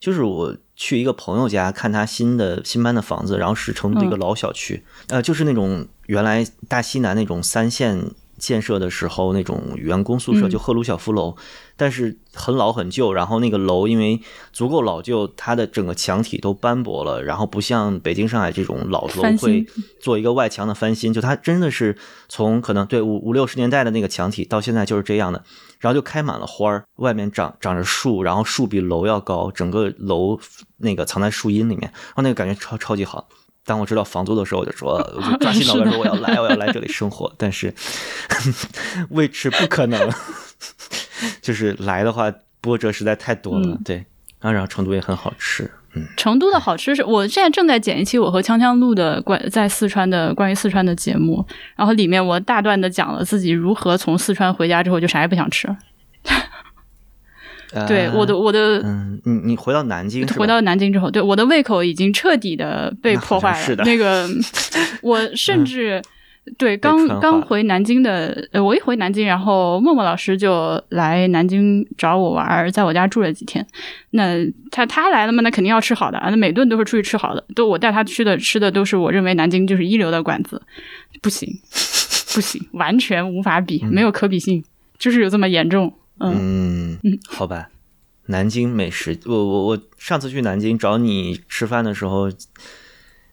[0.02, 4.18] 就是我去一个朋友家看他新的新搬的房子，然后是成都的一个嗯。
[4.18, 8.10] 老小区，呃，就是那种原来大西南那种三线
[8.42, 11.36] 建设的时候那种员工宿舍，嗯就赫鲁晓夫楼，
[11.76, 14.20] 但是很老很旧，然后那个楼因为
[14.52, 19.64] 足够老旧，它的整个墙体都斑驳了，然后不像北京、上海这种老楼会
[20.00, 21.96] 做一个外墙的翻新，就它真的是
[22.28, 25.44] 从可能对五五六十年代的那个墙体到现在就是这样的，
[25.78, 30.40] 然后就开满了花儿，外面长长着树，然后树比楼要高，整个楼
[30.78, 33.28] 那个藏在树荫里面，然后那个感觉超超级好。
[33.64, 37.32] 当我知道房租的时候，我就说， 我就抓起脑袋说我要来，我要来这里生活。
[37.38, 37.72] 但是
[39.10, 40.10] 为此不可能，
[41.40, 43.68] 就是来的话波折实在太多了。
[43.68, 43.96] 嗯对，
[44.40, 51.44] 然后然后成都也很好吃，嗯，成都的好吃是我现在正在剪一期我和锵锵录的关在四川的关于四川的节目，
[51.76, 55.68] 然后里面我大段的讲了自己如何从四川回家之后就啥也不想吃。
[57.88, 63.64] 对，呃我的我的嗯，你你回到南京，回到南京之后，对我的胃口已经彻底的被破坏了。
[63.64, 64.28] 是的那个，
[65.02, 66.02] 我甚至、
[66.58, 73.64] 对刚刚回南京的，呃，我一回南京，然后默默老师就来南京找我玩儿，在我家住了几天。
[74.10, 74.34] 那
[74.70, 80.60] 他他来了嘛，那肯定要吃好的啊，那每顿都是出去吃好的，都我带他去的吃的都是我认为南京就是一流的馆子，
[81.22, 81.48] 不行
[82.34, 84.62] 不行，完全无法比，没有可比性，
[84.98, 85.92] 就是有这么严重。
[86.30, 86.98] 嗯。
[87.02, 87.70] 嗯，好吧。
[88.26, 92.30] 南京美食，我我我上次去南京找你吃饭的时候，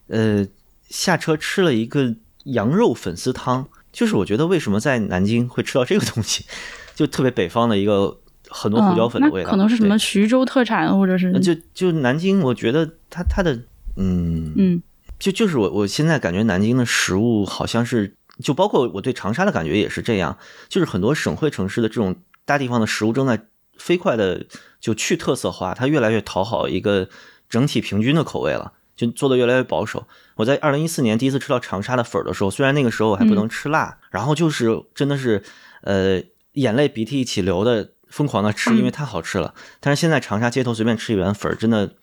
[0.07, 0.47] 呃，
[0.89, 6.43] 下车吃了一个羊肉粉丝汤，就是我觉得为什么在南京会吃到这个东西，
[6.95, 13.53] 就特别北方的一个很多胡椒粉的味道，可能是什么徐州特产，或者是呃就就南京，我觉得它它的
[13.95, 14.81] 嗯嗯。
[15.19, 20.37] 就就是我我现在感觉南京的食物好像是，就包括我对长沙的感觉也是这样，
[20.69, 22.15] 就是很多省会城市的这种
[22.49, 23.45] 大地方的食物正在
[23.77, 24.43] 飞快的
[24.79, 27.07] 就去特色化，它越来越讨好一个
[27.47, 30.07] 整体平均的口味了，就做的越来越保守。
[30.37, 35.43] 我在二零一四年第一次吃到长沙的粉儿的时候，虽然那个时候我还不能吃辣，然后就是真的是
[35.83, 36.19] 呃
[36.53, 39.53] 眼泪鼻涕一起流的疯狂的吃，因为太好吃了。
[39.79, 41.93] 但是现在长沙街头随便吃一碗粉儿，真的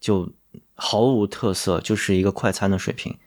[0.00, 0.32] 就
[0.74, 3.18] 毫无特色，就是一个快餐的水平，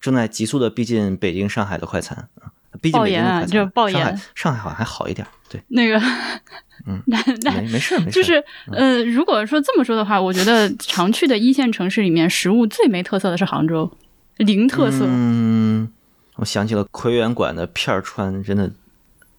[0.00, 2.50] 正在急速的逼近北京、上海的快餐啊，
[2.92, 3.44] 爆言啊。
[3.44, 5.98] 就爆炎上海上海好像还好一点，对，那个，
[6.86, 13.90] 嗯 那那没没事没事，就是呃，如果说这么说的话，我觉得常去的一线城市里面，食物最没特色的是杭州，
[14.38, 15.04] 零特色。
[15.06, 15.90] 嗯，
[16.36, 18.70] 我想起了奎元馆的片儿川，真的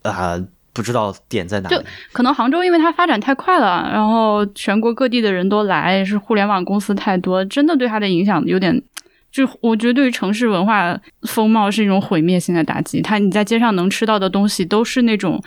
[0.04, 0.40] 啊、
[0.74, 1.82] 不知道点在哪就。
[2.12, 8.82] 可能杭州因为它发展太快了，然后全国各地的人都来，是互联网公司太多，真的对它的影响有点。
[9.32, 13.02] 就我觉得对于城市文化风貌是一种毁灭性的打击。
[13.02, 15.42] 它你在街上能吃到的东西都是那种，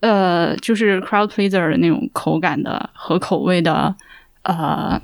[0.00, 3.94] 呃，就是 crowd pleaser 的那种口感的和口味的，
[4.42, 5.00] 呃，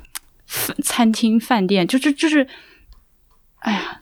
[0.83, 2.45] 餐厅饭店，就是就是，
[3.59, 3.99] 哎呀，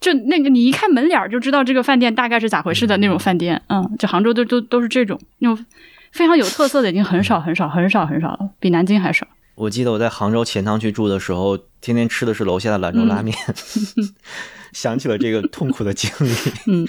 [0.00, 5.64] 就那个你一看门脸就知道这个饭店大概是咋回事的那种饭店，嗯，就杭州都都都是这种那种
[6.10, 9.26] 非常有特色的，已经很少很少很少很少了，比南京还少。
[9.60, 13.36] 我记得我在杭州钱塘区住的时候，天天吃的是楼下的兰州拉面，
[14.72, 16.32] 想起了这个痛苦的经历。
[16.70, 16.86] 嗯，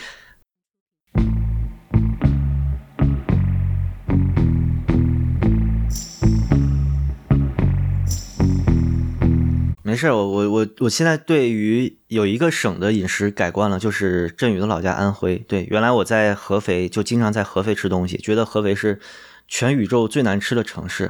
[9.81, 15.37] 没事儿，我我我我现在对于有一个省的饮食改观了，就是振宇的老家安徽。
[15.47, 18.99] 对，原来我在合肥就经常在合肥吃东西，觉得合肥是
[19.47, 21.09] 全宇宙最难吃的城市。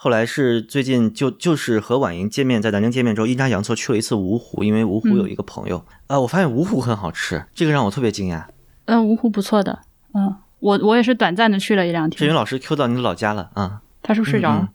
[0.00, 8.44] 后来是最近就就是和婉莹见面，在南京见面之后，阴差阳错去了一次芜湖，因为芜湖有一个朋友啊、我发现芜湖很好吃，这个让我特别惊讶。
[8.84, 9.80] 嗯，芜湖不错的，
[10.14, 12.16] 嗯，我我也是短暂的去了一两天。
[12.16, 14.70] 志云老师 Q 到你的老家了啊、他是不是睡着了？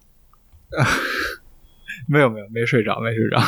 [2.06, 3.40] 没有没有没睡着没睡着，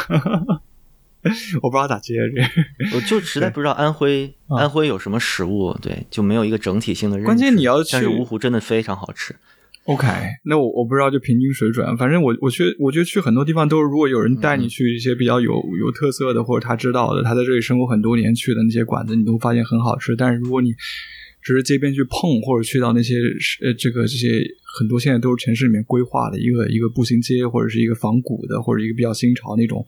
[1.60, 2.96] 我不知道咋接这。
[2.96, 7.26] 我就实在不知道安徽啊安徽有什么食物，对，就没有一个整体性的认识。
[7.26, 9.36] 关键你要去但是芜湖真的非常好吃。
[9.86, 10.06] OK，
[10.44, 20.16] 那我我不知道就平均水准，反正我我去我觉得去很多地方都是，如果有人带你去一些比较有有特色的，或者他知道的，他在这里生活很多年去的那些馆子，你都发现很好吃。
[20.16, 20.74] 但是如果你
[21.46, 23.14] 只是街边去碰，或者去到那些
[23.62, 24.42] 呃这个这些
[24.76, 29.86] 很多现在都是城市里面规划的一个一个步行街，或者是一个仿古的，或者一个比较新潮那种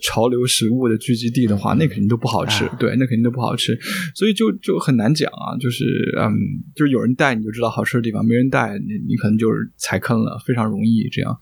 [0.00, 2.64] 潮流食物的聚集地的话，那肯定都不好吃。
[2.64, 3.76] 啊对，那肯定都不好吃。
[4.14, 5.84] 所以就就很难讲啊，就是
[6.16, 6.30] 嗯，
[6.76, 11.36] 就是有人带你就知道好吃的地方，没人带你你可能就是踩坑了，非常容易这样。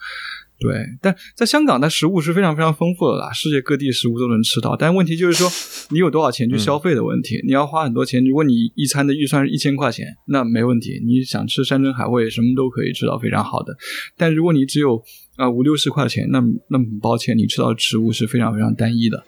[0.58, 4.74] 对，但在香港，它食物是非常非常丰富的啦，世界各地食物都能吃到。
[4.74, 5.48] 但问题就是说，
[5.90, 7.40] 你有多少钱去消费的问题。
[7.44, 13.76] 你要花很多钱，如果你一餐的预算是一千块钱，那没问题，你想吃山珍海味，什么都可以吃到非常好的。
[14.16, 15.02] 但如果你只有
[15.36, 19.24] 啊五六十块钱，那那么很抱歉，你吃到的食物是非常非常单一的。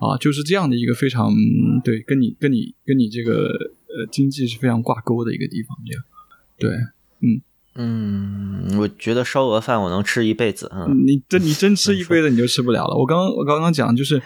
[0.00, 3.46] 啊，就是这样的一个非常嗯对，跟你跟你跟你这个
[3.86, 6.02] 呃经济是非常挂钩的一个地方，这样。
[6.58, 6.70] 对，
[7.20, 7.38] 嗯，
[8.78, 12.94] 我觉得烧鹅饭我能吃一辈子，嗯，你真你真吃一辈子你就吃不了了。
[12.96, 14.20] 我刚我刚刚讲就是，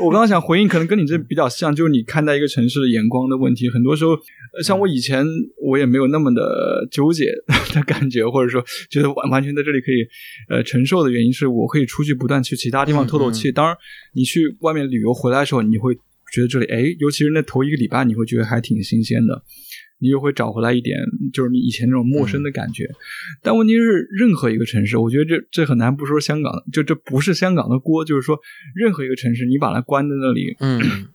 [0.00, 3.68] 我刚刚想回应，可能跟你这比较像，就是你看待一个城市的眼光的问题。
[3.68, 5.26] 很多时候，呃像我以前
[5.60, 7.24] 我也没有那么的纠结
[7.74, 10.06] 的感觉，或者说觉得完完全在这里可以
[10.48, 13.50] 呃承受的原因，是我可以出去不断去其他地方透透气。
[13.50, 13.76] 当然，
[14.14, 15.94] 你去外面旅游回来的时候，你会
[16.32, 19.42] 觉得这里哎，尤其是那头一个礼拜，你会觉得还挺新鲜的。
[20.04, 20.98] 你又会找回来一点，
[21.32, 22.86] 就是你以前那种陌生的感觉。
[23.42, 28.04] 但问题是，任何一个城市，我觉得这这很难不说香港，就这不是香港的锅。
[28.04, 28.38] 就是说，
[28.74, 31.08] 任何一个城市，你把它关在那里，嗯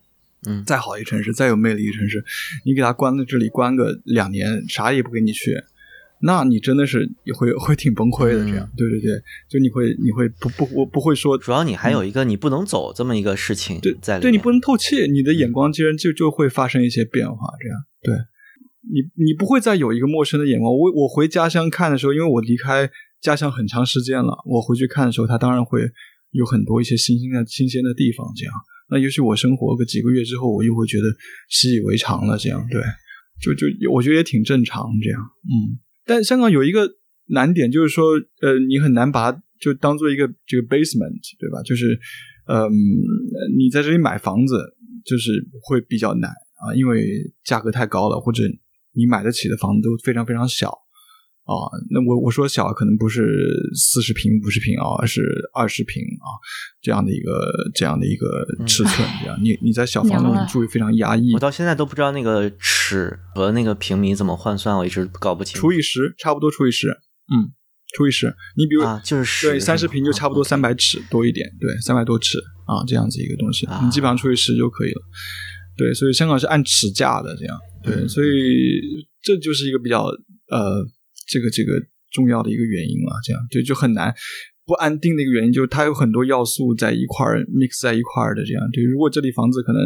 [0.47, 2.25] 嗯，再好一个城市，再有魅力的城市，
[2.65, 5.55] 你给它关在这里关个两年，啥也不给你去，
[6.21, 8.43] 那你真的是也会会挺崩溃的。
[8.43, 17.47] 这样，对对对，就你会你会不不我不会说，主要你还有一个你不能走这么一个事情对在里面，对你不能透气，你的眼光竟然就就会发生一些变化。
[17.61, 18.15] 这样，对。
[18.81, 20.71] 你你不会再有一个陌生的眼光。
[20.71, 25.81] 我我回家乡看的时候，因为我离开家乡很长时间了，我回去看的时候，它当然会
[26.31, 28.25] 有很多一些新鲜的新鲜的地方。
[28.35, 28.53] 这样，
[28.89, 31.03] 那也许我生活个几个月之后，我又会觉得
[31.49, 32.37] 习以为常了。
[32.37, 32.81] 这样，对，
[33.41, 34.85] 就就我觉得也挺正常。
[35.03, 35.79] 这样，嗯。
[36.05, 36.89] 但香港有一个
[37.27, 41.61] 难点，就是说，呃，你很难把它就当做一个这个 basement，对吧？
[41.63, 41.99] 就是，
[42.47, 42.71] 嗯，
[43.55, 44.55] 你在这里买房子，
[45.05, 47.05] 就是会比较难啊，因为
[47.43, 48.41] 价格太高了，或者
[48.93, 51.53] 你买得起的房子都非常非常小啊。
[51.91, 53.27] 那我我说小，可能不是
[53.75, 55.21] 四十平、五十平啊，而是
[55.53, 56.27] 二十平啊，
[56.81, 59.07] 这样的一个这样的一个尺寸。
[59.21, 66.89] 这样，你你在小房子里住非常压抑我，到现在都不知道那个尺和那个平米怎么换算，我一直搞不清除以十，差不多除以十，
[67.31, 67.53] 嗯，
[67.95, 68.27] 除以十。
[68.57, 75.01] 你比如啊，就是十对，三十平就差不多啊三百尺多一点，对，三百多尺啊，这样子一个东西，啊你基本上除以十就可以了。
[75.79, 78.29] 对，所以香港是按尺价的，这样对，嗯所以
[79.23, 80.03] 这就是一个比较
[80.51, 80.83] 呃，
[81.25, 81.71] 这个这个
[82.11, 84.13] 重要的一个原因了，这样对，就很难。
[84.67, 88.83] 不安定的一个原因就是它有很多要素在一块儿 mix 在一块儿的，这样对。
[88.83, 89.81] 如果这里房子可能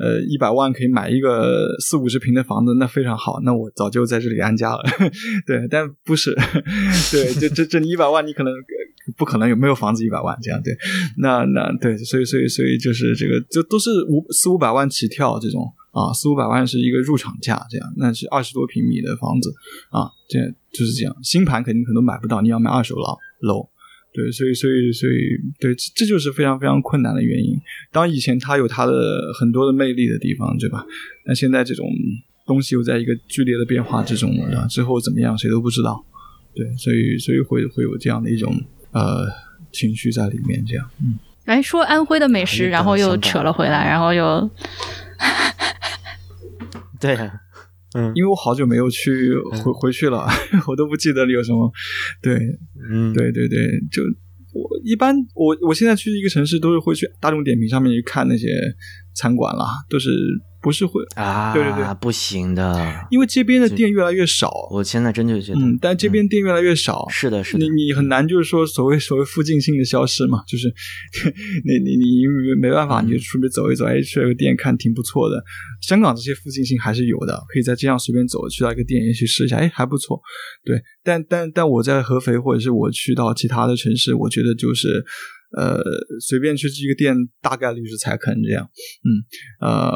[0.00, 4.82] 呃一百万可以买一个四五十平的房子，那非常好，那我早就在这里安家了。
[5.46, 6.34] 对，但不是，
[7.12, 8.58] 对，这这这你一百万，你可能呃
[9.16, 10.76] 不可能有没有房子一百万这样对。
[11.18, 19.52] 那那对，所以所以所以就是这个，就都是五四五百万起跳这种啊，四五百万是一个入场价，这样那是二十多平米的房子
[19.90, 20.38] 啊，这
[20.72, 21.16] 就是这样。
[21.22, 23.68] 新盘肯定可能买不到，你要买二手楼楼。
[24.12, 25.12] 对，所以所以所以
[25.60, 27.54] 对，这就是非常非常困难的原因。
[27.92, 28.92] 当以前它有它的
[29.38, 30.86] 很多的魅力的地方，对吧？
[31.26, 31.86] 那现在这种
[32.46, 36.02] 东西又在一个剧烈的变化之中了，对吧之后怎么样谁都不知道。
[36.54, 38.50] 对，所以所以会会有这样的一种
[38.96, 39.26] 呃
[39.72, 40.90] 情绪在里面，这样。
[41.02, 44.50] 嗯，哎，说安徽的美食，哎然后又扯了回来，然后又
[46.98, 47.30] 对啊，
[47.94, 50.26] 嗯因为我好久没有去回回去了，
[50.66, 51.70] 我都不记得里有什么。
[52.22, 52.34] 对，
[52.90, 53.56] 嗯，对对对，
[53.90, 54.02] 就
[54.54, 58.48] 我一般我我现在去一个城市都是会去大众点评上面去看那些
[59.14, 60.08] 餐馆啦，都是
[60.66, 61.72] 不是会，啊，对对。
[61.76, 67.58] 对不行的，因为这边的店越来越少，我现在真就觉得，嗯，但这边店越来越少，是的，是的。
[67.60, 70.66] 你，你很难就是说所谓 所谓附近性的消失嘛，就是
[71.64, 72.24] 你你你
[72.60, 75.40] 没办法，你就出去走一走，哎，去了个店看挺不错的。
[75.80, 80.20] 香港这些附近性还是有的，可以在街上随便走，去到一个店也去试一下，哎，还不错。
[80.64, 84.88] 对，但但但我在合肥或者是我去到其他的城市，我觉得就是
[85.56, 85.82] 呃，
[86.20, 88.62] 随便去这个店，大概率是踩坑这样，
[89.02, 89.08] 嗯，
[89.60, 89.90] 呃，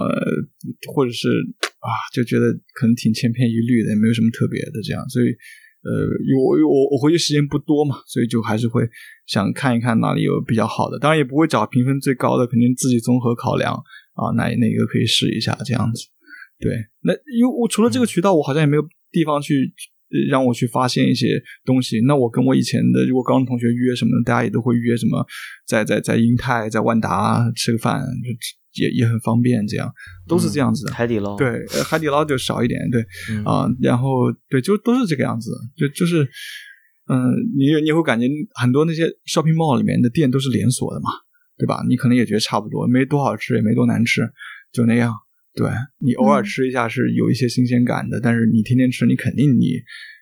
[0.92, 1.28] 或者是
[1.78, 5.26] 啊，就觉得可能挺千篇一律的，也没有什么特别的这样，所以。
[5.82, 5.90] 呃，
[6.28, 8.86] 因为我我我回去时间不多嘛，所以就还是会
[9.26, 13.72] 想看一看哪里有比较好的，当然也不会找评分最高的，肯定自己综合考量
[14.12, 16.04] 啊，哪哪个可以试一下这样子。
[16.58, 22.00] 对，那因为我除了这个渠道，我好像也没有地方去呃让我去发现一些东西。
[22.06, 25.24] 那我跟我以前的如果高中同学约什么，大家也都会约什么，
[25.66, 28.30] 在在在英泰、在万达吃个饭，就
[28.82, 29.92] 也也很方便，这样
[30.28, 30.92] 都是这样子的。
[30.92, 36.22] 海底捞，对，呃海底捞就少一点，对，嗯啊、然后对，就都是这个样子，就就是，
[37.08, 41.10] 嗯、你你会感觉很多那些 shopping mall 里面的店都是连锁的嘛，
[41.58, 41.84] 对吧？
[41.88, 44.22] 你可能也觉得差不多，没多好吃，也没多难吃，
[44.72, 45.12] 就那样。
[45.54, 49.80] 对你偶尔嗯吃一下是有一些新鲜感的，但是你天天吃，你肯定你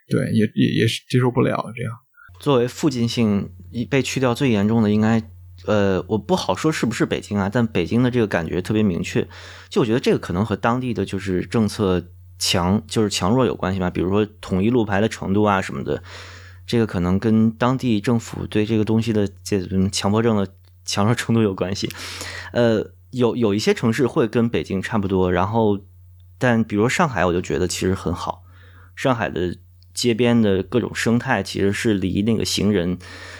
[0.09, 1.93] 对也也也是接受不了这样。
[2.41, 5.23] 作为附近性一被去掉最严重的，应该
[5.67, 9.27] 呃，我不好说是不是北京啊，但北京的这个感觉特别明确。
[9.69, 16.01] 就我觉得这个可能和当地的就是政策强就是强弱有关系吧，比如说统一路牌的程度啊什么的，
[16.65, 20.49] 这个可能跟当地政府对这个东西的这种强迫症的
[20.85, 21.91] 强弱程度有关系。
[22.53, 25.79] 呃，有有一些城市会跟北京差不多，然后
[26.39, 28.45] 但比如上海，我就觉得其实很好。
[28.95, 29.57] 上海的
[29.95, 32.99] 街边的各种生态其实是离那个行人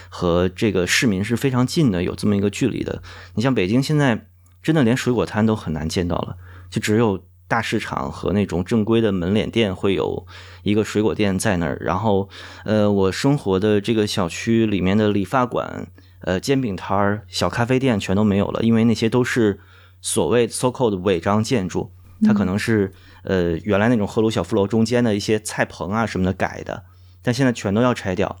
[0.09, 3.01] 和这个市民是非常近的，有这么一个距离的。
[3.35, 4.27] 你像北京现在
[4.61, 6.37] 真的连水果摊都很难见到了，
[6.69, 10.27] 就只有大市场和那种正规的门脸店会有
[10.63, 11.77] 一个水果店在那儿。
[11.81, 12.29] 然后，
[12.65, 15.87] 呃，我生活的这个小区里面的理发馆、
[16.21, 19.59] 呃煎饼摊儿、小咖啡店全都没有了，因为那些都是
[20.01, 21.91] 所谓 so called 违章建筑，
[22.23, 22.93] 它可能是。
[23.23, 26.85] 呃，原来那种赫鲁晓夫楼中间的一些菜棚啊什么的改的，
[27.21, 28.39] 但现在全都要拆掉，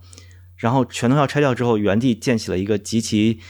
[0.55, 3.41] 然后全都要拆掉之后，原地建起了一个极其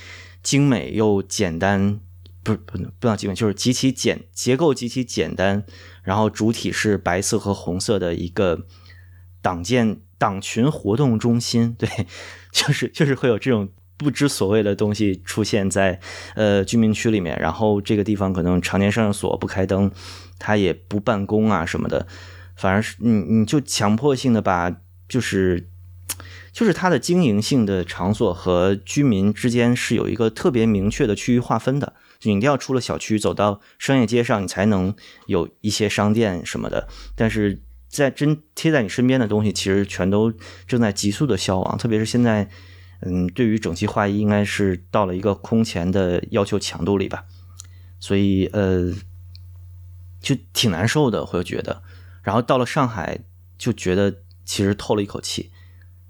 [0.42, 2.00] 精美又简单，
[2.42, 5.64] 不是不能不能精美，就是极其简结构极其简单，
[6.02, 8.66] 然后主体是白色和红色的一个
[9.44, 11.88] 党建党群活动中心，对，
[12.52, 13.70] 就是就是会有这种
[14.00, 16.00] 不知所谓的东西出现在
[16.34, 19.92] 呃居民区里面，然后这个地方可能常年上锁不开灯。
[20.42, 22.08] 他也不办公啊什么的，
[22.56, 24.74] 反而是你你就强迫性的把
[25.10, 25.68] 就是
[26.54, 34.96] 就是它的经营性的场所和居民之间是有一个特别明确的区域划分的，你一定要出了小区走到商业街上，你才能
[35.26, 36.88] 有一些商店什么的。
[37.18, 40.32] 但是在真贴在你身边的东西，其实全都
[40.66, 42.50] 正在急速的消亡，特别是现在，
[43.02, 47.26] 嗯，对于整齐划一，应该是到了一个空前的要求强度里吧。
[48.00, 48.94] 所以呃。
[50.22, 51.82] 就挺难受的，会觉得，
[52.24, 53.20] 然后到了上海
[53.58, 55.50] 就觉得其实透了一口气，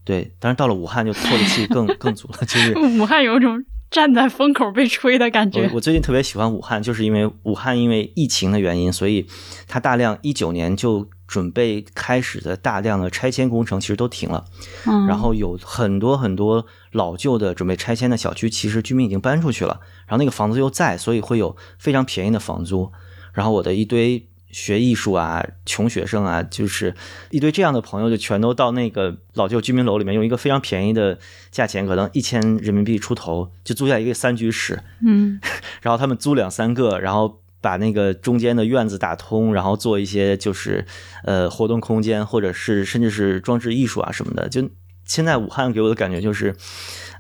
[0.04, 5.64] 对，但是到了武汉就透的气更 更足了，就是武汉有种站在风口被吹的感觉。
[5.68, 9.28] 我我最近特别喜欢武汉，就是因为武汉因为疫情的原因，所以
[9.68, 14.46] 它大量一九年就准备开始的大量的拆迁工程其实都停了，
[14.86, 22.92] 嗯，然后有很多很多老旧的准备拆迁的小区，其实居民已经搬出去了，然后那个房子又在，所以会有非常便宜的房租。
[23.32, 26.96] 然后我的一堆学艺术啊、穷学生啊，就是
[27.30, 31.18] 一堆这样的朋友，就全都到那个老旧居民楼里面，用一个非常便宜的
[31.52, 34.82] 价钱，可能一千人民币出头，就租下一个三居室。
[35.06, 35.40] 嗯，
[35.82, 40.86] 然后他们租两三个，然后把那个中间的院子打通，然后做一些就是
[41.24, 44.50] 呃活动空间，或者是甚至是装置艺术啊什么的。
[44.50, 44.70] 就
[45.06, 46.56] 现在武汉给我的感觉就是，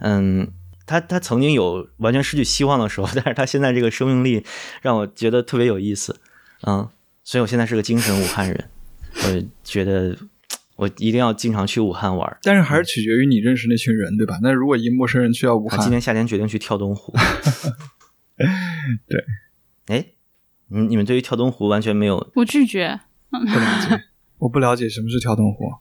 [0.02, 0.52] 嗯。
[0.90, 4.44] 他他曾经有完全失去希望的时候，但是他现在这个生命力
[4.82, 6.20] 让我觉得特别有意思，
[6.66, 6.90] 嗯，
[7.30, 8.70] 所以我现在是个精神武汉人，
[9.14, 10.18] 我觉得
[10.76, 12.38] 我一定要经常去武汉玩。
[12.42, 14.40] 但是还是取决于你认识那群人，对吧？
[14.42, 17.14] 那如果一个陌生人去到武汉，今年夏天决定去跳东湖。
[19.08, 19.24] 对，
[19.96, 20.08] 哎，
[20.70, 22.32] 你你们对于跳东湖完全没有？
[22.34, 23.00] 我拒绝，
[23.30, 24.02] 不了解，
[24.40, 25.72] 我不了解什么是跳东湖。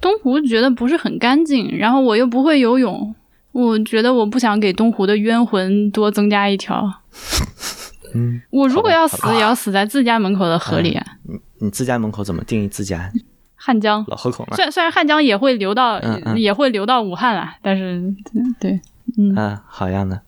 [0.00, 3.14] 东湖觉得不是很干净，然后我又不会游泳。
[3.52, 7.02] 我觉得我不想给东湖的冤魂多增加一条。
[8.14, 10.98] 嗯，我如果要死，也要死在自家门口的河里。
[11.22, 13.10] 你你自家门口怎么定义自家？
[13.54, 14.54] 汉江老河口嘛。
[14.56, 16.00] 虽然虽然汉江也会流到，
[16.36, 18.00] 也会流到武汉了，但是
[18.60, 18.80] 对，
[19.18, 20.20] 嗯啊，好样的。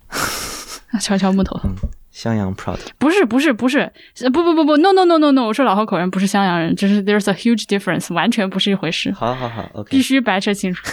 [1.00, 1.58] 敲敲木头。
[1.62, 1.70] 嗯，
[2.10, 2.80] 襄阳 proud。
[2.98, 3.90] 不是不是不是，
[4.32, 9.12] 不不不不，no no no no no，我说老河口人不是襄阳人，就是 there's a huge difference，完全不是一回事。
[9.12, 9.88] 好好好，OK。
[9.90, 10.84] 必须白扯清楚。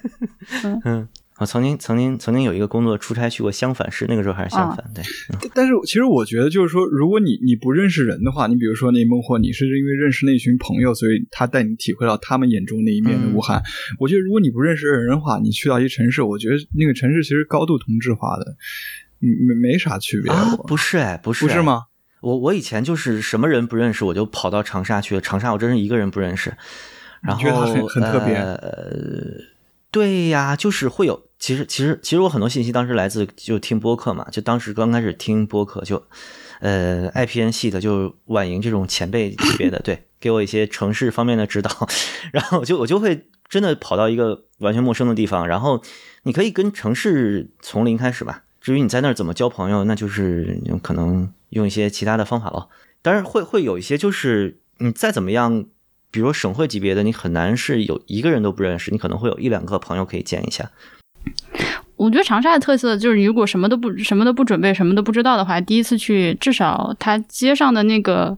[0.84, 1.06] 嗯。
[1.38, 5.04] 我曾经曾经曾经有一个工作出差去过襄樊市，那个时候还是相反，对。
[5.54, 13.62] 但是其实我觉得就是说，如果你你不认识人的话，你比如说那孟获，你是因为认识那群朋友，所以他带你体会到他们眼中那一面的武汉。
[13.98, 18.56] 我觉得如果你不认识人的话，你去到一城市，我觉得那个城市其实高度同质化的，
[19.18, 20.32] 没没啥区别。
[20.66, 21.82] 不是哎，不是不是吗？
[22.22, 25.20] 我我以前就是什么人不认识，我就跑到长沙去了。
[25.20, 26.50] 长沙我真是一个人不认识，
[27.20, 28.36] 然后很很特别。
[28.36, 29.36] 呃，
[29.90, 31.25] 对呀，就是会有。
[31.38, 36.02] 其实，其实，其实我很多信息当时来自就听播客嘛，就当时刚开始听播客，就
[36.60, 41.70] 呃，IPN 系的，就婉莹这种前辈级别的，对，给我一些城市方面的指导，
[42.32, 45.82] 然后我就我就会真的跑到一个完全陌生的地方，然后
[46.22, 48.44] 你可以跟城市从零开始吧。
[48.60, 52.68] 至于你在那儿怎么交朋友，那就是可能用一些其他的方法了。
[53.00, 55.66] 当然会会有一些，就是你再怎么样，
[56.10, 60.72] 比如省会级别的，你很难是有一个人都不认识，你可能会有一两个朋友可以见一下。
[61.96, 68.36] 我觉得长沙的特色就是，如果什么都不什么都不准备，什么都不知道的话，第一次去，至少它街上的那个，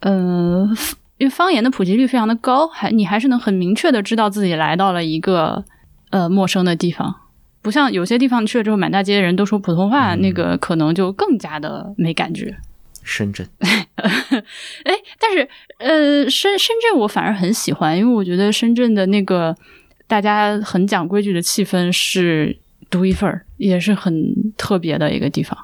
[0.00, 0.68] 呃，
[1.16, 5.64] 因为方言的普及率非常的高，还你还是能很明确的知道自己来到了一个
[6.10, 7.14] 呃陌生的地方，
[7.62, 12.54] 不像有些地方去了之后，满大街的人都说普通话，那个可能就更加的没感觉。
[13.02, 19.56] 深圳， 哎，但是呃，深深圳我反而很喜欢，因为我觉得深圳的那个。
[20.12, 22.54] 大家很讲规矩的气氛是
[22.90, 25.58] 独一份儿，也是很特别的一个地方。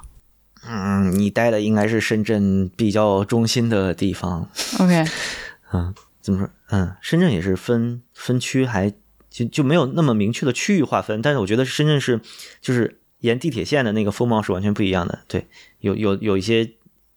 [0.67, 4.49] 嗯，你待的应该是深圳比较中心的地方。
[4.79, 5.05] OK，
[5.71, 6.49] 嗯，怎么说？
[6.71, 8.91] 嗯，深圳也是分分区还，
[9.29, 12.19] 就就没有那么明确的区域划分，但是我觉得深圳是
[12.59, 15.19] 就是沿地铁线的那个风貌是完全不一样的。
[15.27, 15.45] 对，
[15.81, 16.67] 有有有一些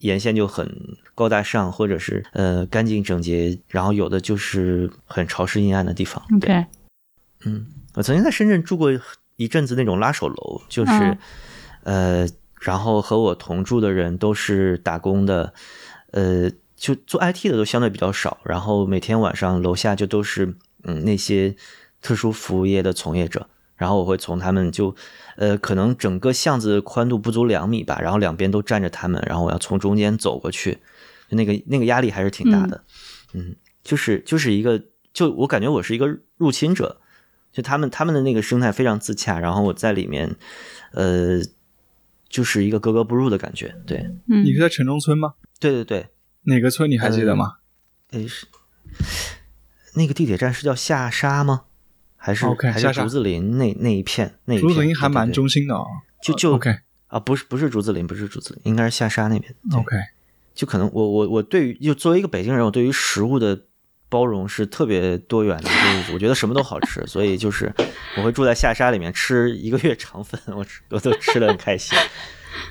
[0.00, 0.70] 沿线就很
[1.14, 6.22] 高大上，或者是呃干净整洁，然后有的就是很潮湿阴暗的地方。
[6.38, 6.66] 对 OK，
[7.44, 8.90] 嗯，我曾经在深圳住过
[9.36, 11.18] 一阵子那种拉手楼，就是、嗯。
[11.84, 12.28] 呃，
[12.60, 15.52] 然后和我同住的人都是打工的，
[16.12, 21.56] 呃，就做 IT 的都相对比较少，然后每天晚上楼下就都是嗯那些
[22.00, 24.94] 特殊服务业的从业者，然后我会从他们就
[25.34, 30.78] 呃可能整个巷子宽度不足两米吧，然后两边都站着他们，然后我要从中间走过去，
[31.28, 32.84] 就那个那个压力还是挺大的，
[33.32, 34.80] 嗯，就是就是一个
[35.12, 37.00] 就我感觉我是一个入侵者。
[37.52, 40.34] 就他们他们的那个生态非常自洽，然后我在里面，
[40.92, 41.40] 呃，
[42.28, 43.76] 就是一个格格不入的感觉。
[43.86, 43.98] 对，
[44.28, 45.34] 嗯你是在城中村吗？
[45.60, 46.08] 对对对，
[46.44, 47.58] 哪个村你还记得吗？
[48.12, 48.46] 诶是
[49.94, 51.64] 那个地铁站是叫下沙吗？
[52.16, 55.84] 还是 OK，下沙还是竹子林那那一片那一竹林还蛮中心的啊。
[56.22, 56.78] 就就 OK
[57.08, 59.54] 啊，不是不是竹子林，不是竹子林，应该是下沙那边。
[59.74, 59.96] OK，
[60.54, 63.66] 就可能我我我对于就作为一个北京人，我对于食物的
[64.12, 67.72] 包容是特别多元的，就是我觉得什么都好吃，所以就是
[68.18, 71.96] 我会住在下沙里面吃一个月肠粉，我吃我都吃的很开心。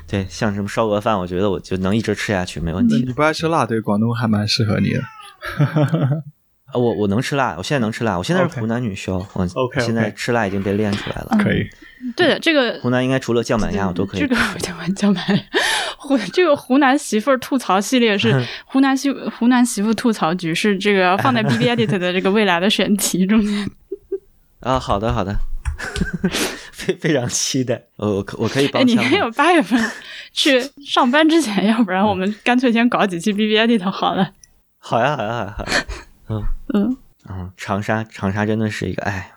[0.07, 4.99] 对，像什么烧鹅饭，我觉得我就能一直吃下去，没问题你不爱吃辣，对广东还蛮适合你的。
[5.65, 6.79] 啊。
[6.79, 9.45] 我我能吃辣，我现在能吃辣，我现在是湖南女校，我
[9.79, 11.37] 现在吃辣已经被练出来了。
[11.43, 11.67] 可以，
[12.15, 15.25] 对的，这个湖南应该除了酱板鸭，我都可以这个讲完讲完，
[16.01, 23.69] 湖这个湖南媳妇儿吐槽系列是 湖南媳湖南媳妇吐槽局，是这个放在 B B Edit 的这个未来的选题中间。
[24.61, 24.79] 啊。
[24.79, 25.37] 好的好的，
[26.71, 29.79] 非非常期待，我我可我可以哎，帮腔你还有八月份
[30.33, 34.31] 去上班之前，要不然我们干脆先搞几期 B B Edit 好了。
[34.79, 36.45] 好呀好呀好呀好呀。
[36.73, 36.97] 嗯
[37.29, 39.33] 嗯，长沙，长沙真的是一个，哎，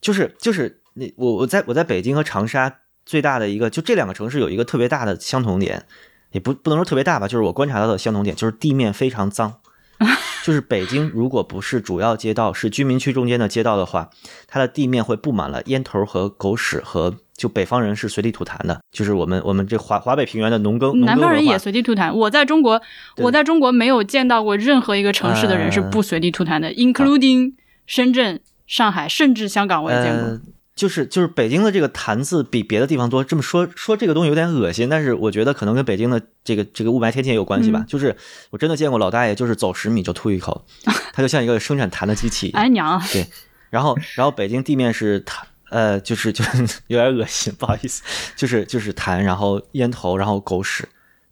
[0.00, 5.86] 就是就是你我我在我在北京和长沙最大的一个，就这两个城市有一个特别大的相同点，
[6.32, 9.54] 也不不能说特别大吧，就是我观察到的相同点，就是地面非常脏。
[10.44, 14.10] 就是北京，如果不是主要街道，是居民区中间的街道的话，
[14.46, 22.12] 它的地面会布满了烟头和狗屎和就北方人是随地吐痰的，就是我们我们这华华北平原的农耕南方人也随地吐痰。
[22.12, 22.80] 我在中国，
[23.16, 30.28] 我在中国没有见到过任何一个城市的人是不随地吐痰的、i n c l u d i n g 深圳、上海，甚至香港我也见过。
[30.28, 30.40] 呃
[30.76, 33.24] 就是就是北京的这个痰字比别的地方多。
[33.24, 37.80] 这么说说这个东西有点恶心，但是我觉得可能跟北京的这个这个雾霾天气也有关系吧。
[37.80, 38.14] 嗯就是
[38.50, 40.64] 我真的见过老大爷，就是走十米就吐一口，
[41.12, 42.50] 他就像一个生产痰的机器。
[42.52, 43.26] 哎娘，对，
[43.70, 46.58] 然后然后北京地面是痰，呃，就是就是
[46.88, 48.02] 有点恶心，不好意思，
[48.36, 50.86] 就是就是痰，然后烟头，然后狗屎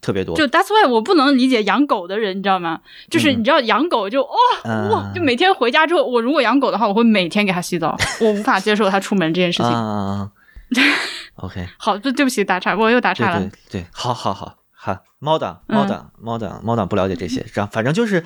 [0.05, 0.35] 特别多。
[0.35, 2.79] 就 That's why 我不能理解养狗的人，你知道吗？
[3.09, 9.71] 就是嗯你知道养狗就哦嗯哇，就每天回家之后，我如果养狗的话，我会每天给它洗澡， 我无法接受它出门这件事情。
[9.71, 10.29] 啊，
[11.37, 13.39] OK，好，对对不起，打岔，我又打岔了。
[13.39, 18.23] 对对，好好好好，猫党嗯猫党猫党猫党不了解这些，这样反正就是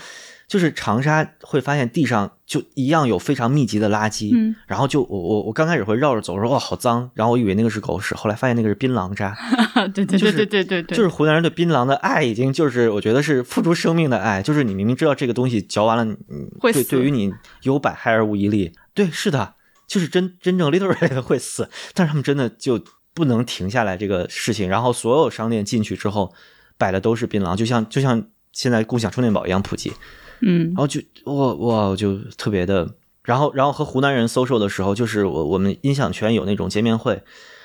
[0.49, 4.55] 就是长沙会发现地上就一样有非常密集的垃圾，嗯。
[4.65, 9.37] 然后就我我我刚开始会绕着走，说哇好脏，然后我以为那个是狗屎，后来发现那个是槟榔渣，
[9.93, 17.31] 对对对对对对对，就是湖南人对槟榔的爱已经就是我觉得是付出生命的爱，就是你明明知道这个东西嚼完了，嗯，对会对于你
[17.61, 19.53] 有百害而无一利，对，是的，
[19.87, 22.83] 就是真真正 literally 的会死，但是他们真的就
[23.13, 26.33] 不能停下来这个事情，然后所有商店进去之后
[26.79, 29.93] 摆的都是槟榔，就像就像现在共享充电宝一样普及，
[30.41, 32.89] 嗯然后就哇哇，我就特别的，
[33.23, 37.21] 然后然后和湖南人 social 的时候，就是我我们音响圈有那种见面会，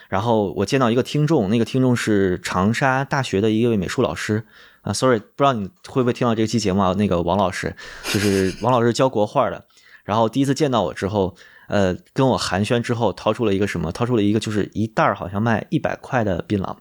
[0.09, 4.45] 然后我见到一个听众，那个听众是长沙大学的一位美术老师
[4.83, 6.95] 啊，sorry，不知道你会不会听到这期节目啊？
[6.99, 7.75] 那个王老师，
[8.13, 9.65] 就是 王老师教国画的，
[10.05, 11.37] 然后第一次见到我之后。
[11.67, 13.91] 呃，跟我寒暄之后，掏出了一个什么？
[13.91, 16.77] 掏出了一个就是一袋儿好像卖一百块的槟榔，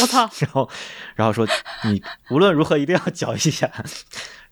[0.00, 0.70] 我操， 然后，
[1.16, 1.44] 然后说
[1.82, 2.00] 你
[2.30, 3.68] 无论如何一定要 嚼一下。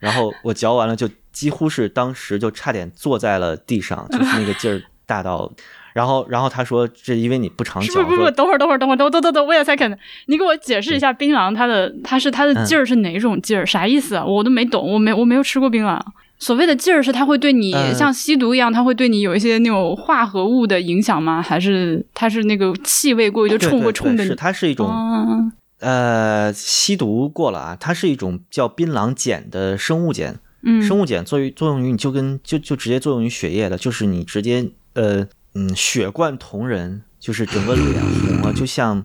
[0.03, 5.51] 然后我嚼完了，就几乎是当时就差点坐在了地上，就是那个劲儿大到。
[5.95, 9.95] 然后，然后他说这因为你不常嚼，不不不等会儿等会儿等会儿等等等等，wait a second，
[10.27, 13.67] 你给我解释一下槟榔它的它是它的劲儿是哪种劲儿？
[13.67, 14.25] 啥意思啊？
[14.25, 16.01] 我都没懂，我没我没有吃过槟榔。
[16.39, 21.43] 所谓的劲儿是它会对你、呃像吸毒一样，它会对你有一些那种化合物的影响吗？
[21.43, 24.35] 还是它是那个气味过于就冲对对对是会冲着你？
[24.35, 30.41] 它是一种、啊呃吸毒过了啊，它是一种叫槟榔碱的生物碱。
[30.65, 39.05] 嗯生物碱作用作用于你就跟就就直接作用于血液的，就是你直接呃嗯血贯瞳仁，就是整个脸红了，就像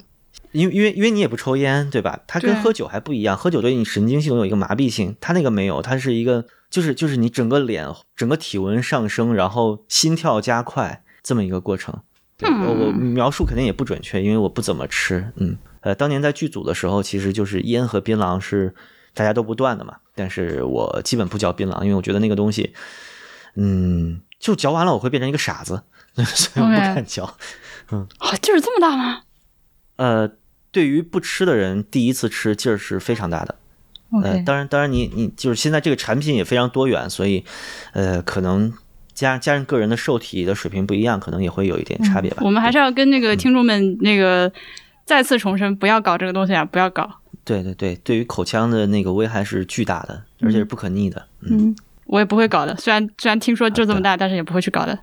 [0.51, 2.19] 因为因为因为你也不抽烟，对吧？
[2.28, 12.01] 它跟喝酒还不一样，喝酒对你神经系统有一个麻痹性，它那个没有，它是一个就是就是你整个脸整个体温上升，然后心跳加快这么一个过程。
[12.38, 15.32] 对我我描述肯定也不准确，因为我不怎么吃。
[15.38, 15.57] 嗯，
[15.88, 18.76] 呃，当年在剧组的时候，其实就是烟和槟榔是
[19.14, 22.74] 大家都不断的嘛，但是我基本不嚼槟榔，因为我觉得那个东西，
[23.56, 25.82] 嗯，就嚼完了我会变成一个傻子，
[26.36, 27.24] 所以我不敢嚼。
[28.18, 29.22] 啊，劲儿这么大吗
[29.96, 30.30] 呃，
[30.72, 33.56] 对于不吃的人，第一次吃劲儿是非常大的。
[34.24, 37.46] 呃，当然，当然你，你就是现在这个产品也非常多元，所以，
[37.94, 38.74] 呃，可能
[39.14, 42.38] 加加上个人的受体的水平不一样，可能也会有一点差别吧。
[42.42, 44.52] 嗯我们还是要跟那嗯个听众们那个
[45.08, 47.10] 再次重申，不要搞这个东西啊，不要搞。
[47.45, 51.26] 对对对，对于口腔的那个危害是巨大的，而且是不可逆的。
[51.43, 51.76] 嗯，嗯，
[52.08, 54.99] 我也不会搞的，虽然虽然听说就这么大，但是也不会去搞的。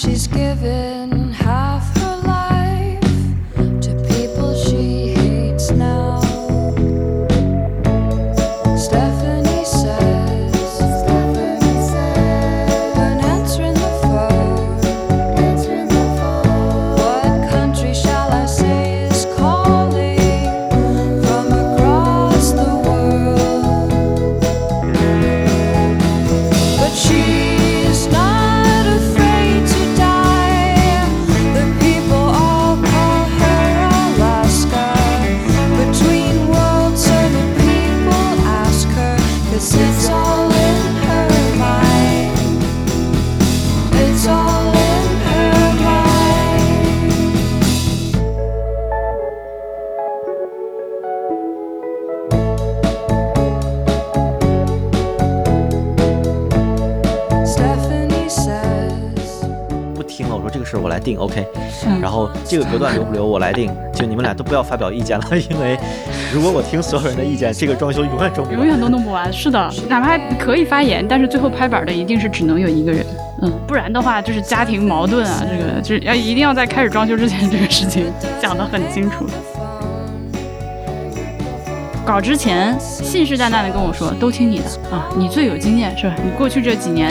[0.00, 1.19] She's given
[60.70, 61.46] 听了，我来定，OK。
[61.86, 65.78] 嗯然后这个隔断留不留我来定，就你们俩都不要发表意见了， 因为
[66.32, 68.58] 如果我听所有人的意见，这个装修永远装不完。
[68.58, 69.32] 永远都弄不完。
[69.32, 73.04] 是的，哪怕可以发言，但是最后拍板的一定是只能有一个人。
[73.42, 78.06] 嗯，不然的话就是家庭矛盾啊，这个就是要一定要在开始装修之前这个事情
[78.40, 79.26] 讲得很清楚。
[82.04, 86.14] 搞之前信誓旦旦的跟我说，都听你的啊，你最有经验是吧？
[86.24, 87.10] 你过去这几年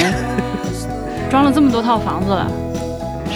[1.29, 2.47] 装了这么多套房子了，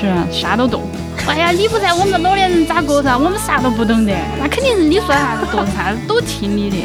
[0.04, 0.28] 是吧？
[0.32, 0.84] 啥都懂。
[1.26, 3.18] 哎呀，你不在，我们老年人咋过噻？
[3.18, 6.78] 我们啥都不懂的，那肯定是你说啥子懂啥子，都听你的。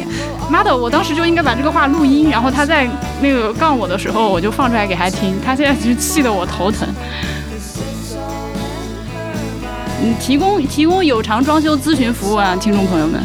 [0.49, 2.89] 妈的，我当时就应该把这个话录音，然后他在
[3.21, 5.35] 那个杠我的时候，我就放出来给他听。
[5.45, 6.87] 他现在就气得我头疼。
[10.01, 13.21] 嗯，提供提供有偿装修咨询服务啊，听众朋友们，